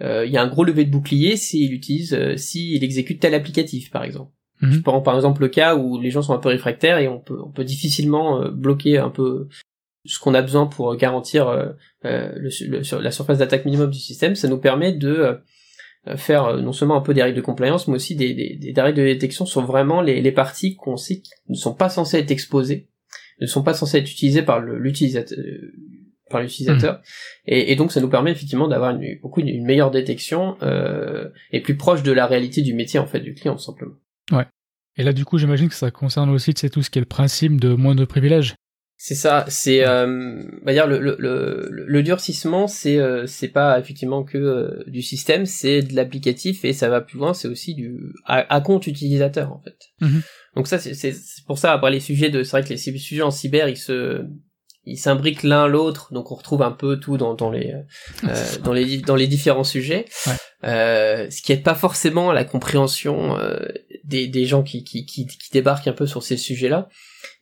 [0.00, 3.34] euh, il y a un gros levé de bouclier s'il utilise, euh, s'il exécute tel
[3.34, 4.32] applicatif par exemple.
[4.60, 4.72] Mhm.
[4.72, 7.18] Je prends par exemple le cas où les gens sont un peu réfractaires et on
[7.18, 9.48] peut, on peut difficilement euh, bloquer un peu
[10.06, 14.34] ce qu'on a besoin pour garantir le, sur la surface d'attaque minimum du système.
[14.34, 15.34] Ça nous permet de euh,
[16.16, 18.80] faire euh, non seulement un peu des règles de compliance, mais aussi des, des, des
[18.80, 22.18] règles de détection sur vraiment les, les parties qu'on sait qui ne sont pas censées
[22.18, 22.88] être exposées,
[23.40, 25.38] ne sont pas censées être utilisées par l'utilisateur,
[26.30, 27.00] par l'utilisateur.
[27.46, 31.60] Et, et, donc ça nous permet effectivement d'avoir une, beaucoup une, meilleure détection euh, et
[31.60, 33.94] plus proche de la réalité du métier en fait du client simplement.
[34.30, 34.46] Ouais.
[34.96, 37.06] Et là du coup j'imagine que ça concerne aussi c'est tout ce qui est le
[37.06, 38.54] principe de moins de privilèges.
[38.96, 44.22] C'est ça, c'est euh, dire le, le, le, le durcissement, c'est euh, c'est pas effectivement
[44.22, 48.14] que euh, du système, c'est de l'applicatif et ça va plus loin, c'est aussi du
[48.24, 49.76] à, compte utilisateur en fait.
[50.00, 50.22] Mhm.
[50.56, 51.12] Donc ça c'est
[51.46, 54.24] pour ça après les sujets de c'est vrai que les sujets en cyber ils se
[54.86, 57.74] ils s'imbriquent l'un l'autre, donc on retrouve un peu tout dans, dans les
[58.24, 60.04] euh, dans les dans les différents sujets,
[60.64, 63.58] euh, ce qui aide pas forcément à la compréhension euh,
[64.04, 66.88] des, des gens qui, qui, qui, qui débarquent un peu sur ces sujets-là.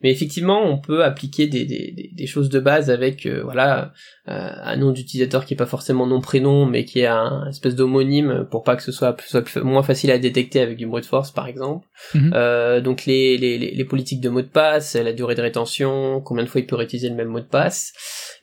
[0.03, 3.93] Mais effectivement, on peut appliquer des, des, des choses de base avec euh, voilà
[4.29, 7.77] euh, un nom d'utilisateur qui est pas forcément nom prénom, mais qui est un espèce
[7.77, 11.31] d'homonyme pour pas que ce soit, soit moins facile à détecter avec du brute force
[11.31, 11.87] par exemple.
[12.15, 12.33] Mhm.
[12.35, 16.45] Euh, donc les, les, les politiques de mot de passe, la durée de rétention, combien
[16.45, 17.93] de fois il peut réutiliser le même mot de passe.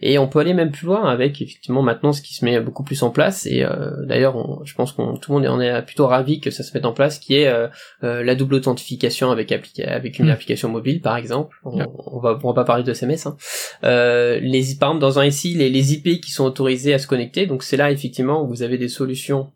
[0.02, 2.84] Et on peut aller même plus loin avec effectivement maintenant ce qui se met beaucoup
[2.84, 3.45] plus en place.
[3.45, 3.65] Et
[4.06, 6.86] d'ailleurs, je pense qu'on tout le monde en est plutôt ravi que ça se mette
[6.86, 7.54] en place, qui est
[8.02, 10.32] la double authentification avec, avec une mhm.
[10.32, 13.26] application mobile par exemple on, va, va pas parler de SMS.
[13.26, 13.38] Hein.
[13.84, 17.08] Euh, les, par exemple, dans un SI, les, les IP qui sont autorisés à se
[17.08, 19.52] connecter, donc c'est là effectivement où vous avez des solutions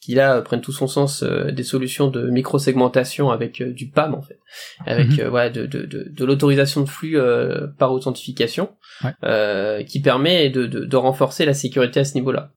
[0.00, 4.14] qui là prennent tout son sens, euh, des solutions de micro-segmentation avec euh, du PAM
[4.14, 4.38] en fait,
[4.84, 5.28] avec mhm.
[5.28, 7.18] voilà de, de, de, l'autorisation de flux
[7.78, 8.70] par authentification,
[9.86, 12.52] qui permet de, de, renforcer la sécurité à ce niveau-là.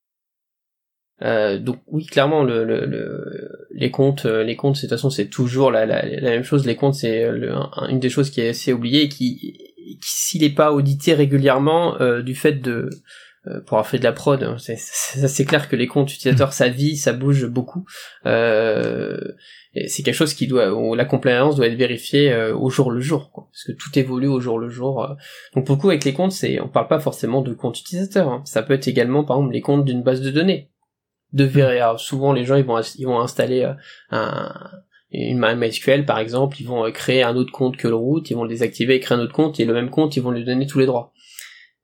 [1.23, 5.27] Euh, donc oui, clairement, le, le, les comptes, euh, les comptes, de toute façon, c'est
[5.27, 6.65] toujours la, la, la, même chose.
[6.65, 7.56] Les comptes, c'est euh,
[7.89, 9.58] une des choses qui est assez oubliée et qui,
[10.01, 12.89] s'il n'est pas audité régulièrement euh, du fait de
[13.65, 16.97] pour avoir fait de la prod, hein, c'est, clair que les comptes utilisateurs, ça vit,
[16.97, 17.86] ça bouge beaucoup.
[18.25, 23.32] C'est quelque chose qui doit, où la compliance doit être vérifiée au jour le jour,
[23.32, 25.15] quoi, parce que tout évolue au jour le jour.
[25.56, 28.27] Donc beaucoup avec les comptes, c'est, on parle pas forcément de comptes utilisateurs.
[28.27, 28.41] Hein.
[28.43, 30.69] Ça peut être également, par exemple, les comptes d'une base de données
[31.34, 31.86] de vérifier.
[31.98, 33.74] souvent les gens ils vont ils vont installer euh,
[34.12, 34.54] un
[35.12, 38.36] une MySQL par exemple, ils vont euh, créer un autre compte que le root, ils
[38.36, 39.60] vont le désactiver et créer un autre compte.
[39.60, 41.13] Et le même compte ils vont lui donner tous les droits.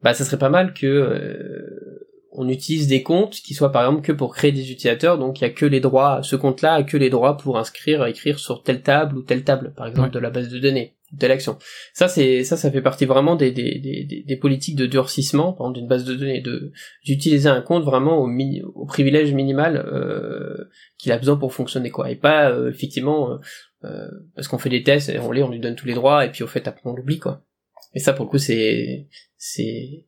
[0.02, 4.06] Bah ça serait pas mal que euh, on utilise des comptes qui soient par exemple
[4.06, 6.84] que pour créer des utilisateurs, donc il y a que les droits, ce compte-là a
[6.84, 10.20] que les droits pour inscrire, écrire sur telle table ou telle table, par exemple de
[10.20, 11.58] la base de données de l'action.
[11.94, 15.88] Ça, c'est ça, ça fait partie vraiment des, des, des, des politiques de durcissement, d'une
[15.88, 16.72] base de données, de
[17.06, 18.30] d'utiliser un compte vraiment au,
[18.76, 23.38] au privilège minimal euh, qu'il a besoin pour fonctionner, quoi, et pas euh, effectivement euh,
[23.84, 26.26] euh, parce qu'on fait des tests, et on les, on lui donne tous les droits,
[26.26, 27.46] et puis au fait après on l'oublie, quoi.
[27.94, 30.08] Et ça, pour le coup, c'est c'est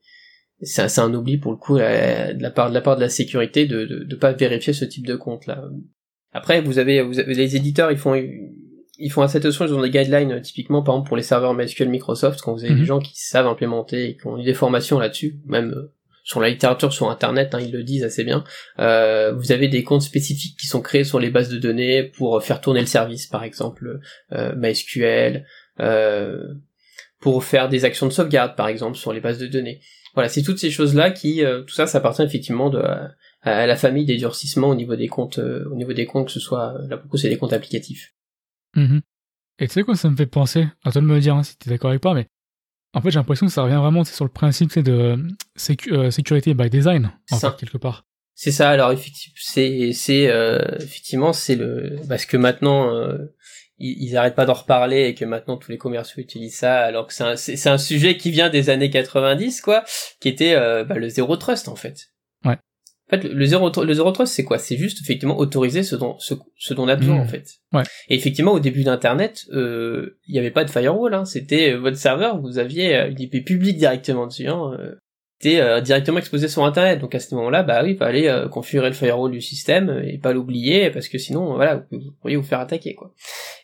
[0.61, 3.67] c'est un, oubli pour le coup de la part de la part de la sécurité
[3.67, 5.63] de, de, de pas vérifier ce type de compte là.
[6.31, 8.13] Après, vous avez, vous avez les éditeurs, ils font
[8.97, 11.53] ils font assez attention, ils ont des guidelines euh, typiquement par exemple pour les serveurs
[11.53, 12.85] MySQL Microsoft quand vous avez des mhm.
[12.85, 15.91] gens qui savent implémenter et qui ont eu des formations là-dessus, même euh,
[16.25, 18.43] sur la littérature sur internet, hein, ils le disent assez bien.
[18.79, 22.43] Euh, vous avez des comptes spécifiques qui sont créés sur les bases de données pour
[22.43, 24.01] faire tourner le service, par exemple
[24.33, 25.45] euh, MySQL,
[25.79, 26.55] euh,
[27.19, 29.81] pour faire des actions de sauvegarde, par exemple, sur les bases de données.
[30.15, 32.81] Voilà, c'est toutes ces choses-là qui, tout ça, ça appartient effectivement de,
[33.41, 36.39] à, la famille des durcissements au niveau des comptes, au niveau des comptes, que ce
[36.39, 38.13] soit là beaucoup c'est des comptes applicatifs.
[38.75, 39.01] Mhm.
[39.59, 41.57] Et tu sais quoi, ça me fait penser, à toi de me dire hein, si
[41.57, 42.27] tu es d'accord avec pas, mais
[42.93, 45.17] en fait j'ai l'impression que ça revient vraiment sur le principe de euh,
[45.91, 48.05] euh, sécurité by design, en fait, quelque part.
[48.33, 49.37] C'est ça, alors effectivement,
[49.93, 52.91] c'est, euh, effectivement c'est le parce que maintenant
[53.77, 57.07] ils, ils, arrêtent pas d'en reparler et que maintenant tous les commerciaux utilisent ça, alors
[57.07, 59.85] que c'est un, c'est, un sujet qui vient des années 90 quoi,
[60.19, 62.11] qui était bah, le zéro trust en fait.
[63.07, 64.57] En fait, le zéro, le zéro trust, c'est quoi?
[64.57, 67.21] C'est juste effectivement autoriser ce dont, ce, ce dont on a besoin mmh.
[67.21, 67.45] en fait.
[67.71, 67.83] Ouais.
[68.09, 71.13] Et effectivement, au début d'Internet, euh, il n'y avait pas de firewall.
[71.13, 71.23] Hein.
[71.23, 74.47] C'était euh, votre serveur, vous aviez euh, une IP publique directement dessus.
[74.47, 74.75] Hein.
[75.39, 76.99] C'était directement exposé sur Internet.
[76.99, 80.31] Donc à ce moment-là, bah oui, il fallait configurer le firewall du système et pas
[80.31, 83.13] l'oublier parce que sinon, voilà, vous, pourriez vous faire attaquer quoi.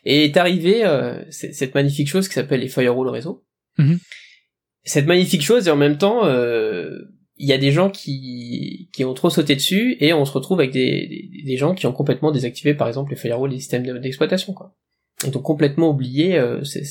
[0.04, 0.84] Et est arrivé
[1.30, 3.42] cette magnifique chose qui s'appelle les firewalls réseau.
[3.78, 3.94] Mmh.
[4.84, 6.20] Cette magnifique chose et en même temps
[7.42, 10.60] il y a des gens qui, qui ont trop sauté dessus et on se retrouve
[10.60, 14.52] avec des, des, gens qui ont complètement désactivé par exemple les firewalls des systèmes d'exploitation
[14.52, 14.76] quoi.
[15.26, 16.84] Et donc complètement oublié euh, c'est,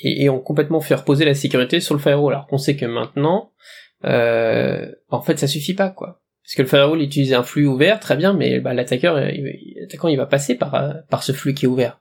[0.00, 3.50] et, ont complètement fait reposer la sécurité sur le firewall alors qu'on sait que maintenant
[4.04, 6.22] euh, en fait ça suffit pas quoi.
[6.44, 10.16] Parce que le firewall utilise un flux ouvert très bien mais bah, l'attaqueur l'attaquant il
[10.16, 12.00] va passer par par ce flux qui est ouvert.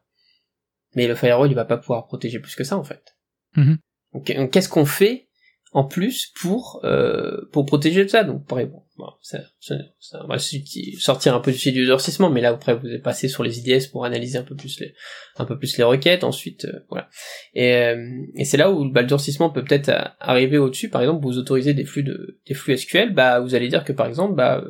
[0.95, 3.15] Mais le firewall il va pas pouvoir protéger plus que ça en fait.
[3.57, 3.77] Mm-hmm.
[4.13, 5.27] Donc qu'est-ce qu'on fait
[5.73, 8.23] en plus pour euh, pour protéger de ça.
[8.23, 12.49] Donc pareil, bon, ça, ça, ça, va sortir un peu du du durcissement, mais là
[12.49, 14.93] après vous êtes passé sur les IDS pour analyser un peu plus les
[15.37, 16.23] un peu plus les requêtes.
[16.23, 17.09] Ensuite, euh, voilà.
[17.55, 20.89] Et, euh, et c'est là où bah, le durcissement peut peut-être arriver au-dessus.
[20.89, 23.93] Par exemple, vous autorisez des flux de des flux SQL, bah vous allez dire que
[23.93, 24.63] par exemple, bah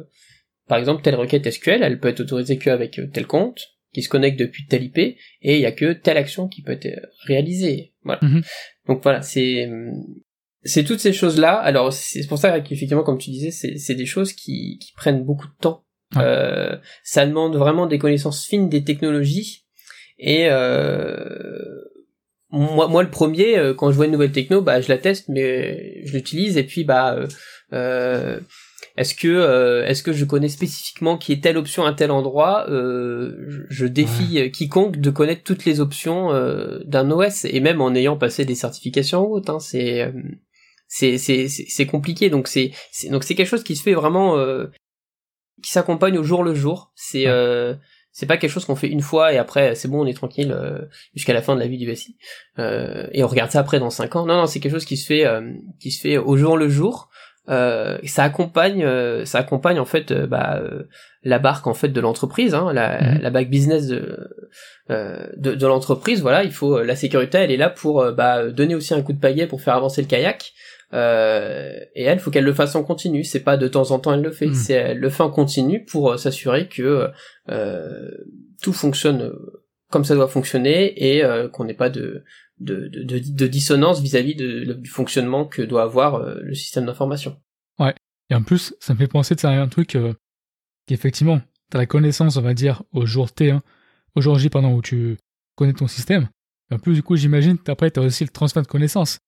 [0.67, 3.59] par exemple telle requête SQL, elle peut être autorisée qu'avec tel compte
[3.93, 6.71] qui se connecte depuis telle IP et il y a que telle action qui peut
[6.71, 6.87] être
[7.25, 7.93] réalisée.
[8.03, 8.21] Voilà.
[8.23, 8.41] Mhm.
[8.87, 9.69] Donc voilà, c'est
[10.65, 11.53] c'est toutes ces choses-là.
[11.55, 15.47] Alors c'est pour ça qu'effectivement, comme tu disais, c'est des choses qui, qui, prennent beaucoup
[15.47, 15.83] de temps.
[16.17, 19.63] Euh, ça demande vraiment des connaissances fines des technologies.
[20.19, 21.15] Et euh,
[22.51, 25.27] moi, moi, le premier, euh, quand je vois une nouvelle techno, bah je la teste,
[25.27, 27.17] mais je l'utilise et puis bah
[27.73, 28.39] euh,
[28.95, 32.67] est-ce que est-ce que je connais spécifiquement qui est telle option à tel endroit?
[32.69, 36.29] Je défie quiconque de connaître toutes les options
[36.85, 39.49] d'un OS et même en ayant passé des certifications hautes.
[39.49, 40.13] Hein, c'est
[40.95, 42.29] c'est c'est c'est compliqué.
[42.29, 42.71] Donc c'est
[43.09, 44.67] donc c'est quelque chose qui se fait vraiment euh,
[45.63, 46.91] qui s'accompagne au jour le jour.
[46.95, 47.73] C'est euh,
[48.11, 50.51] c'est pas quelque chose qu'on fait une fois et après c'est bon on est tranquille
[50.51, 50.81] euh,
[51.15, 52.15] jusqu'à la fin de la vie du SI
[52.59, 54.27] euh, et on regarde ça après dans cinq ans.
[54.27, 55.25] Non non c'est quelque chose qui se fait
[55.79, 57.09] qui se fait au jour le jour.
[57.49, 58.85] Et ça accompagne
[59.25, 60.61] ça accompagne en fait bah
[61.23, 63.21] la barque en fait de l'entreprise hein, la, mhm.
[63.21, 64.29] la back business de
[64.89, 66.21] de, de l'entreprise.
[66.21, 69.19] Voilà il faut la sécurité elle est là pour bah donner aussi un coup de
[69.19, 70.53] pagaie pour faire avancer le kayak
[70.93, 73.23] euh, et elle, faut qu'elle le fasse en continu.
[73.23, 74.47] C'est pas de temps en temps elle le fait.
[74.47, 74.53] Hmm.
[74.53, 77.09] C'est elle le fait en continu pour euh, s'assurer que
[77.49, 78.11] euh,
[78.61, 79.31] tout fonctionne
[79.89, 82.23] comme ça doit fonctionner et qu'on n'ait pas de
[82.59, 87.37] de, de, de dissonance vis-à-vis de, du fonctionnement que doit avoir le système d'information.
[87.77, 87.93] Ouais.
[88.31, 89.95] Et en plus, ça me fait penser de un truc
[90.87, 93.61] qu'effectivement, t'as la connaissance, on va dire, au jour T, hein,
[94.15, 95.17] au jour J, pardon, où tu
[95.55, 96.27] connais ton système.
[96.71, 99.19] Et en plus, du coup, j'imagine qu'après, t'as aussi le transfert de connaissances.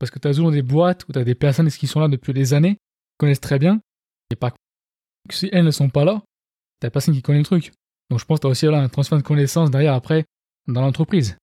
[0.00, 2.08] Parce que tu as toujours des boîtes où tu as des personnes qui sont là
[2.08, 3.80] depuis des années, qui connaissent très bien,
[4.32, 4.52] et pas
[5.30, 6.22] si elles ne sont pas là,
[6.80, 7.70] t'as personne qui connaît le truc.
[8.10, 10.24] Donc je pense que tu as aussi là un transfert de connaissances derrière après
[10.66, 11.36] dans l'entreprise,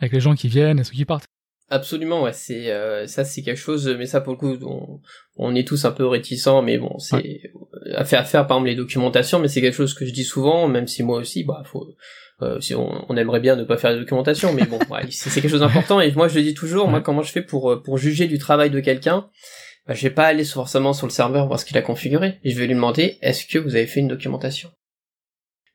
[0.00, 1.26] avec les gens qui viennent et ceux qui partent.
[1.70, 5.00] Absolument, ouais, c'est euh, ça, c'est quelque chose, mais ça pour le coup, on,
[5.36, 7.42] on est tous un peu réticents, mais bon, c'est
[7.94, 10.24] à faire, à faire par exemple les documentations, mais c'est quelque chose que je dis
[10.24, 11.86] souvent, même si moi aussi, bah, faut,
[12.42, 15.30] euh, si on, on, aimerait bien ne pas faire de documentation, mais bon, ouais, c'est
[15.40, 16.00] quelque chose d'important.
[16.00, 18.38] Et moi, je le dis toujours, moi, comment je fais pour euh, pour juger du
[18.38, 19.28] travail de quelqu'un?
[19.86, 22.38] Bah, Je vais pas aller forcément sur le serveur voir ce qu'il a configuré.
[22.44, 24.70] Et je vais lui demander est-ce que vous avez fait une documentation?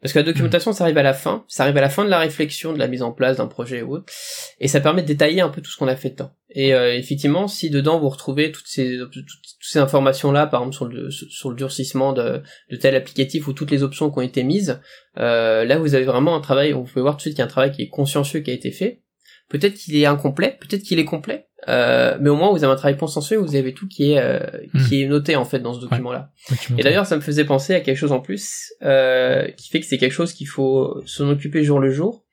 [0.03, 2.09] Parce que la documentation, ça arrive à la fin, ça arrive à la fin de
[2.09, 4.11] la réflexion, de la mise en place d'un projet ou autre,
[4.59, 6.31] et ça permet de détailler un peu tout ce qu'on a fait dedans.
[6.49, 9.25] Et euh, effectivement, si dedans vous retrouvez toutes ces toutes,
[9.61, 14.11] ces informations-là, par exemple sur le durcissement de, de tel applicatif ou toutes les options
[14.11, 14.81] qui ont été mises,
[15.19, 17.43] euh, là vous avez vraiment un travail, vous pouvez voir tout de suite qu'il y
[17.43, 19.02] a un travail qui est consciencieux qui a été fait.
[19.49, 22.75] Peut-être qu'il est incomplet, peut-être qu'il est complet, euh, mais au moins vous avez un
[22.75, 24.39] travail consensuel, vous avez tout qui est euh,
[24.73, 24.87] hmm.
[24.87, 26.31] qui est noté en fait dans ce document-là.
[26.77, 29.85] Et d'ailleurs, ça me faisait penser à quelque chose en plus euh, qui fait que
[29.85, 32.25] c'est quelque chose qu'il faut s'en occuper jour le jour.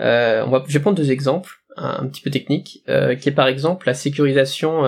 [0.00, 3.32] Euh, on va, je vais prendre deux exemples, un, petit peu techniques, euh, qui est
[3.32, 4.82] par exemple la sécurisation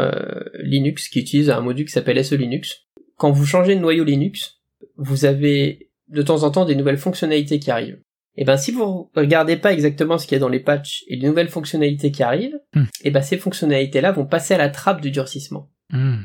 [0.54, 2.86] Linux qui utilise un module qui s'appelle SE Linux.
[3.16, 4.60] Quand vous changez de noyau Linux,
[4.96, 8.00] vous avez de temps en temps des nouvelles fonctionnalités qui arrivent
[8.38, 11.04] et eh ben si vous regardez pas exactement ce qu'il y a dans les patchs
[11.08, 12.82] et les nouvelles fonctionnalités qui arrivent, hmm.
[12.82, 15.70] et eh ben ces fonctionnalités-là vont passer à la trappe du durcissement.
[15.90, 16.24] Hmm.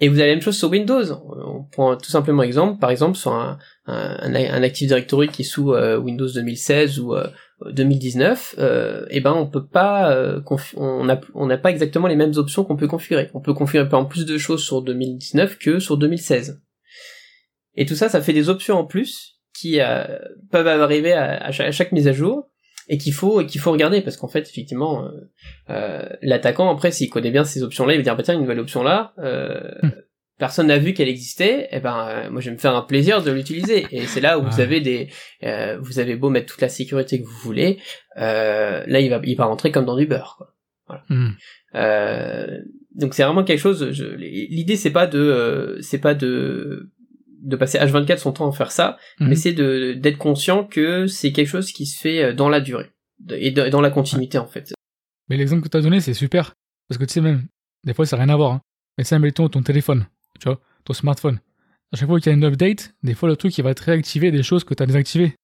[0.00, 1.04] Et vous avez la même chose sur Windows.
[1.12, 5.44] On prend tout simplement exemple, par exemple sur un, un, un Active Directory qui est
[5.44, 7.14] sous euh, Windows 2016 ou
[7.70, 10.40] 2019, euh, euh, et eh ben on peut pas, euh,
[10.76, 13.30] on n'a on pas exactement les mêmes options qu'on peut configurer.
[13.34, 16.60] On peut configurer en plus de choses sur 2019 que sur 2016.
[17.76, 20.04] Et tout ça, ça fait des options en plus qui euh,
[20.50, 22.50] peuvent arriver à, chaque, mise à jour
[22.88, 25.10] et qu'il faut qu'il faut regarder parce qu'en fait effectivement euh,
[25.70, 28.40] euh, l'attaquant après s'il connaît bien ces options là il va dire bah tiens une
[28.40, 29.88] nouvelle option là hmm.
[30.38, 33.22] personne n'a vu qu'elle existait et eh ben moi je vais me faire un plaisir
[33.22, 35.08] de l'utiliser et c'est là où vous avez des
[35.80, 37.78] vous avez beau mettre toute la sécurité que vous voulez
[38.16, 40.54] là il va il va rentrer comme dans du beurre quoi.
[40.86, 41.04] Voilà.
[41.08, 41.30] Hmm.
[42.94, 43.82] donc c'est vraiment quelque chose
[44.18, 46.90] l'idée c'est pas de c'est pas de
[47.44, 49.28] de passer H24 son temps à faire ça, mhm.
[49.28, 52.60] mais c'est de d'être conscient que c'est quelque chose qui se fait euh, dans la
[52.60, 52.90] durée
[53.30, 54.72] et dans la continuité en fait.
[55.28, 56.54] Mais l'exemple que tu as donné, c'est super
[56.88, 57.46] parce que tu sais même
[57.84, 58.52] des fois ça n'a rien à voir.
[58.52, 58.60] Hein.
[58.98, 60.06] Mais c'est mettons ton téléphone,
[60.40, 61.38] tu vois, ton smartphone.
[61.92, 63.84] À chaque fois qu'il y a une update, des fois le truc il va te
[63.84, 65.36] réactiver des choses que tu as désactivées.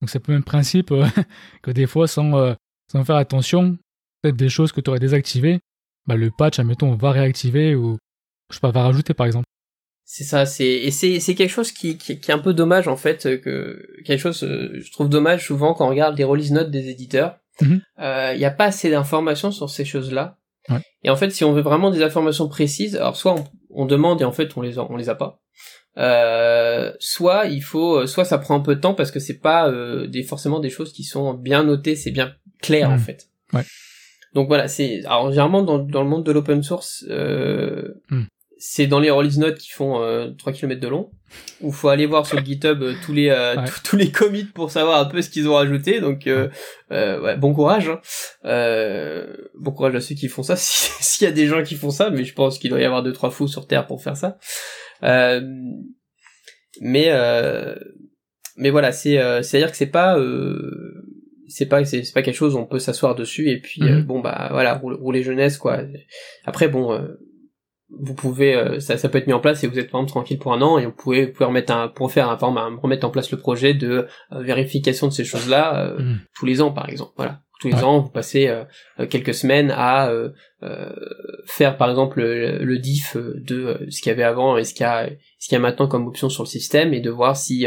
[0.00, 1.06] Donc c'est le même principe euh,
[1.62, 2.54] que des fois sans euh,
[2.90, 3.78] sans faire attention,
[4.22, 5.60] peut-être des choses que tu aurais désactivées,
[6.06, 7.96] bah le patch admettons va réactiver ou
[8.50, 9.46] je sais pas va rajouter par exemple.
[10.16, 12.86] C'est ça, c'est et c'est c'est quelque chose qui, qui, qui est un peu dommage
[12.86, 16.52] en fait que quelque chose euh, je trouve dommage souvent quand on regarde les release
[16.52, 17.40] notes des éditeurs.
[17.60, 17.82] Il mhm.
[17.98, 20.38] euh, y a pas assez d'informations sur ces choses-là.
[21.02, 23.34] Et en fait, si on veut vraiment des informations précises, alors soit
[23.70, 25.40] on, demande et en fait on les a, on les a pas.
[25.98, 29.68] Euh, soit il faut, soit ça prend un peu de temps parce que c'est pas
[29.68, 33.30] euh, des forcément des choses qui sont bien notées, c'est bien clair en fait.
[33.52, 33.64] Ouais.
[34.32, 38.26] Donc voilà, c'est alors généralement dans, dans le monde de l'open source, euh, hmm
[38.66, 41.10] c'est dans les release notes qui font euh, 3 km de long.
[41.60, 44.70] Où faut aller voir sur le GitHub euh, tous les euh, tous les commits pour
[44.70, 46.00] savoir un peu ce qu'ils ont rajouté.
[46.00, 46.48] Donc euh,
[46.90, 48.00] ouais, bon courage hein.
[49.54, 52.08] bon courage à ceux qui font ça s'il y a des gens qui font ça
[52.08, 54.38] mais je pense qu'il doit y avoir deux trois fous sur terre pour faire ça.
[56.80, 57.10] Mais
[58.56, 60.16] mais voilà c'est c'est à dire que c'est pas
[61.48, 64.04] c'est pas c'est pas quelque chose où on peut s'asseoir dessus et puis mhm.
[64.04, 65.80] bon bah voilà rouler, jeunesse quoi.
[66.46, 66.98] Après bon
[67.90, 70.12] vous pouvez euh, ça, ça peut être mis en place et vous êtes par exemple
[70.12, 73.06] tranquille pour un an et vous pouvez, vous pouvez remettre un pour faire un, remettre
[73.06, 76.20] en place le projet de euh, vérification de ces choses là euh, mm.
[76.34, 77.12] tous les ans par exemple.
[77.16, 77.40] Voilà.
[77.60, 78.52] Tous les ans vous passez
[79.08, 80.12] quelques semaines à
[81.46, 84.86] faire par exemple le, diff de ce qu'il y avait avant et ce qu'il y
[84.86, 85.08] a
[85.38, 87.66] ce qu'il y a maintenant comme option sur le système et de voir si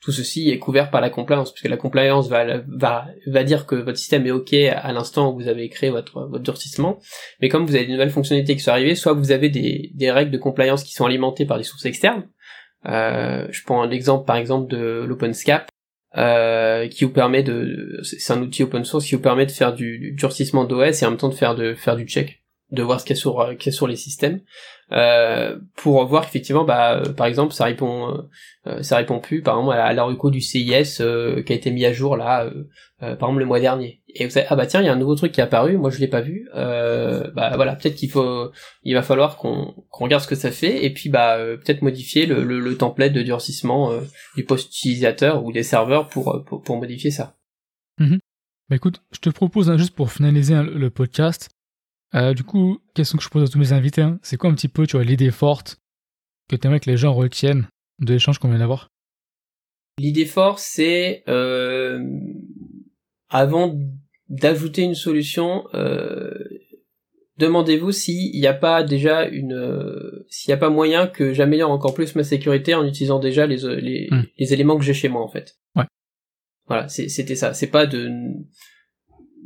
[0.00, 4.26] tout ceci est couvert par la compliance, puisque la compliance va, dire que votre système
[4.26, 6.98] est OK à l'instant où vous avez créé votre, durcissement,
[7.40, 10.10] mais comme vous avez de nouvelles fonctionnalités qui sont arrivées, soit vous avez des, des
[10.10, 12.26] règles de compliance qui sont alimentées par des sources externes,
[12.86, 15.68] euh, je prends l'exemple par exemple de l'OpenSCAP,
[16.16, 19.74] euh, qui vous permet de, c'est un outil open source qui vous permet de faire
[19.74, 22.39] du, du durcissement d'OS et en même temps de faire de faire du check,
[22.72, 24.40] de voir ce qu'il y a sur, qu'il y a sur les systèmes.
[24.92, 28.26] Euh, pour voir qu'effectivement, bah, euh, par exemple, ça répond,
[28.66, 30.96] euh, ça répond plus, par exemple, à la reco du CIS
[31.46, 32.50] qui a été mis à jour là,
[32.98, 34.02] par exemple le mois dernier.
[34.12, 35.76] Et vous savez, ah bah tiens, il y a un nouveau truc qui est apparu,
[35.78, 36.48] moi je l'ai pas vu.
[36.52, 38.50] bah voilà, peut-être qu'il faut,
[38.82, 42.42] il va falloir qu'on regarde ce que ça fait et puis bah peut-être modifier le,
[42.42, 43.92] le, template de durcissement
[44.36, 47.36] du post utilisateur ou des serveurs pour pour, modifier ça.
[48.00, 48.18] Mm-hmm.
[48.68, 51.50] Bah écoute, je te propose hein, juste pour finaliser hein, le podcast,
[52.14, 54.54] euh, du coup, question que je pose à tous mes invités, hein, c'est quoi un
[54.54, 55.78] petit peu, tu vois, l'idée forte
[56.48, 57.68] que tu aimerais que les gens retiennent
[58.00, 58.88] de l'échange qu'on vient d'avoir?
[59.98, 62.02] L'idée forte, c'est euh,
[63.28, 63.78] avant
[64.28, 66.32] d'ajouter une solution, euh,
[67.36, 71.70] demandez-vous s'il n'y a pas déjà une, euh, s'il n'y a pas moyen que j'améliore
[71.70, 74.24] encore plus ma sécurité en utilisant déjà les les, hmm.
[74.38, 75.58] les éléments que j'ai chez moi en fait.
[75.76, 75.84] Ouais.
[76.66, 77.52] Voilà, c'était ça.
[77.52, 78.10] C'est pas de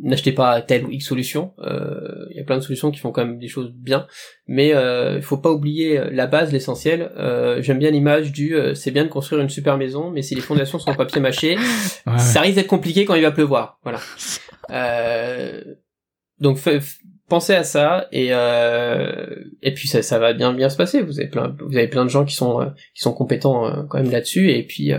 [0.03, 1.53] n'achetez pas telle ou X solution.
[1.61, 4.07] Euh, il y a plein de solutions qui font quand même des choses bien,
[4.47, 7.13] mais euh, il faut pas oublier euh, la base, l'essentiel.
[7.17, 10.41] Euh, J'aime bien l'image du c'est bien de construire une super maison, mais si les
[10.41, 11.57] fondations sont en papier mâché,
[12.19, 13.79] ça risque d'être compliqué quand il va pleuvoir.
[13.83, 14.01] Voilà.
[16.41, 16.59] donc
[17.29, 18.31] pensez à ça et
[19.63, 21.03] et puis ça, ça va bien bien se passer.
[21.03, 24.11] Vous avez plein vous avez plein de gens qui sont qui sont compétents quand même
[24.11, 24.93] là-dessus et puis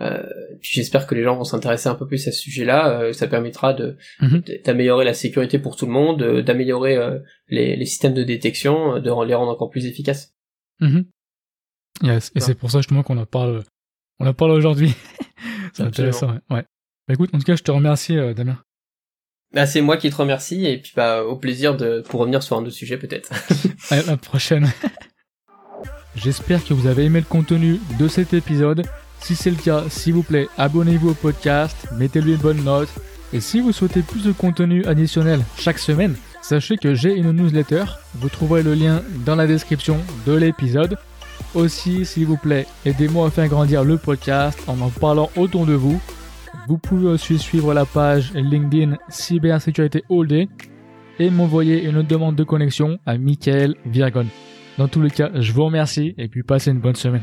[0.00, 0.22] euh,
[0.60, 3.00] j'espère que les gens vont s'intéresser un peu plus à ce sujet-là.
[3.00, 4.42] Euh, ça permettra de mhm.
[4.64, 6.98] d'améliorer la sécurité pour tout le monde, euh, d'améliorer
[7.48, 10.34] les, les, systèmes de détection, de les rendre encore plus efficaces.
[10.80, 11.06] Mhm.
[12.02, 12.30] Yes.
[12.34, 13.62] Et c'est pour ça justement qu'on en parle,
[14.20, 14.92] on en parle aujourd'hui.
[15.72, 16.34] c'est intéressant.
[16.50, 16.64] Ouais.
[17.08, 18.58] Bah, écoute, en tout cas, je te remercie, Damien.
[19.54, 22.58] Bah, c'est moi qui te remercie et puis bah au plaisir de pour revenir sur
[22.58, 23.30] un autre sujet peut-être.
[23.90, 24.70] à la prochaine.
[26.16, 28.86] J'espère que vous avez aimé le contenu de cet épisode.
[29.20, 32.88] Si c'est le cas, s'il vous plaît, abonnez-vous au podcast, mettez-lui une bonne note.
[33.32, 37.84] Et si vous souhaitez plus de contenu additionnel chaque semaine, sachez que j'ai une newsletter.
[38.14, 40.96] Vous trouverez le lien dans la description de l'épisode.
[41.54, 45.74] Aussi, s'il vous plaît, aidez-moi à faire grandir le podcast en en parlant autour de
[45.74, 46.00] vous.
[46.68, 50.48] Vous pouvez aussi suivre la page LinkedIn Cybersécurité All Day
[51.18, 54.26] et m'envoyer une demande de connexion à Michael Virgon.
[54.78, 57.22] Dans tous les cas, je vous remercie et puis passez une bonne semaine.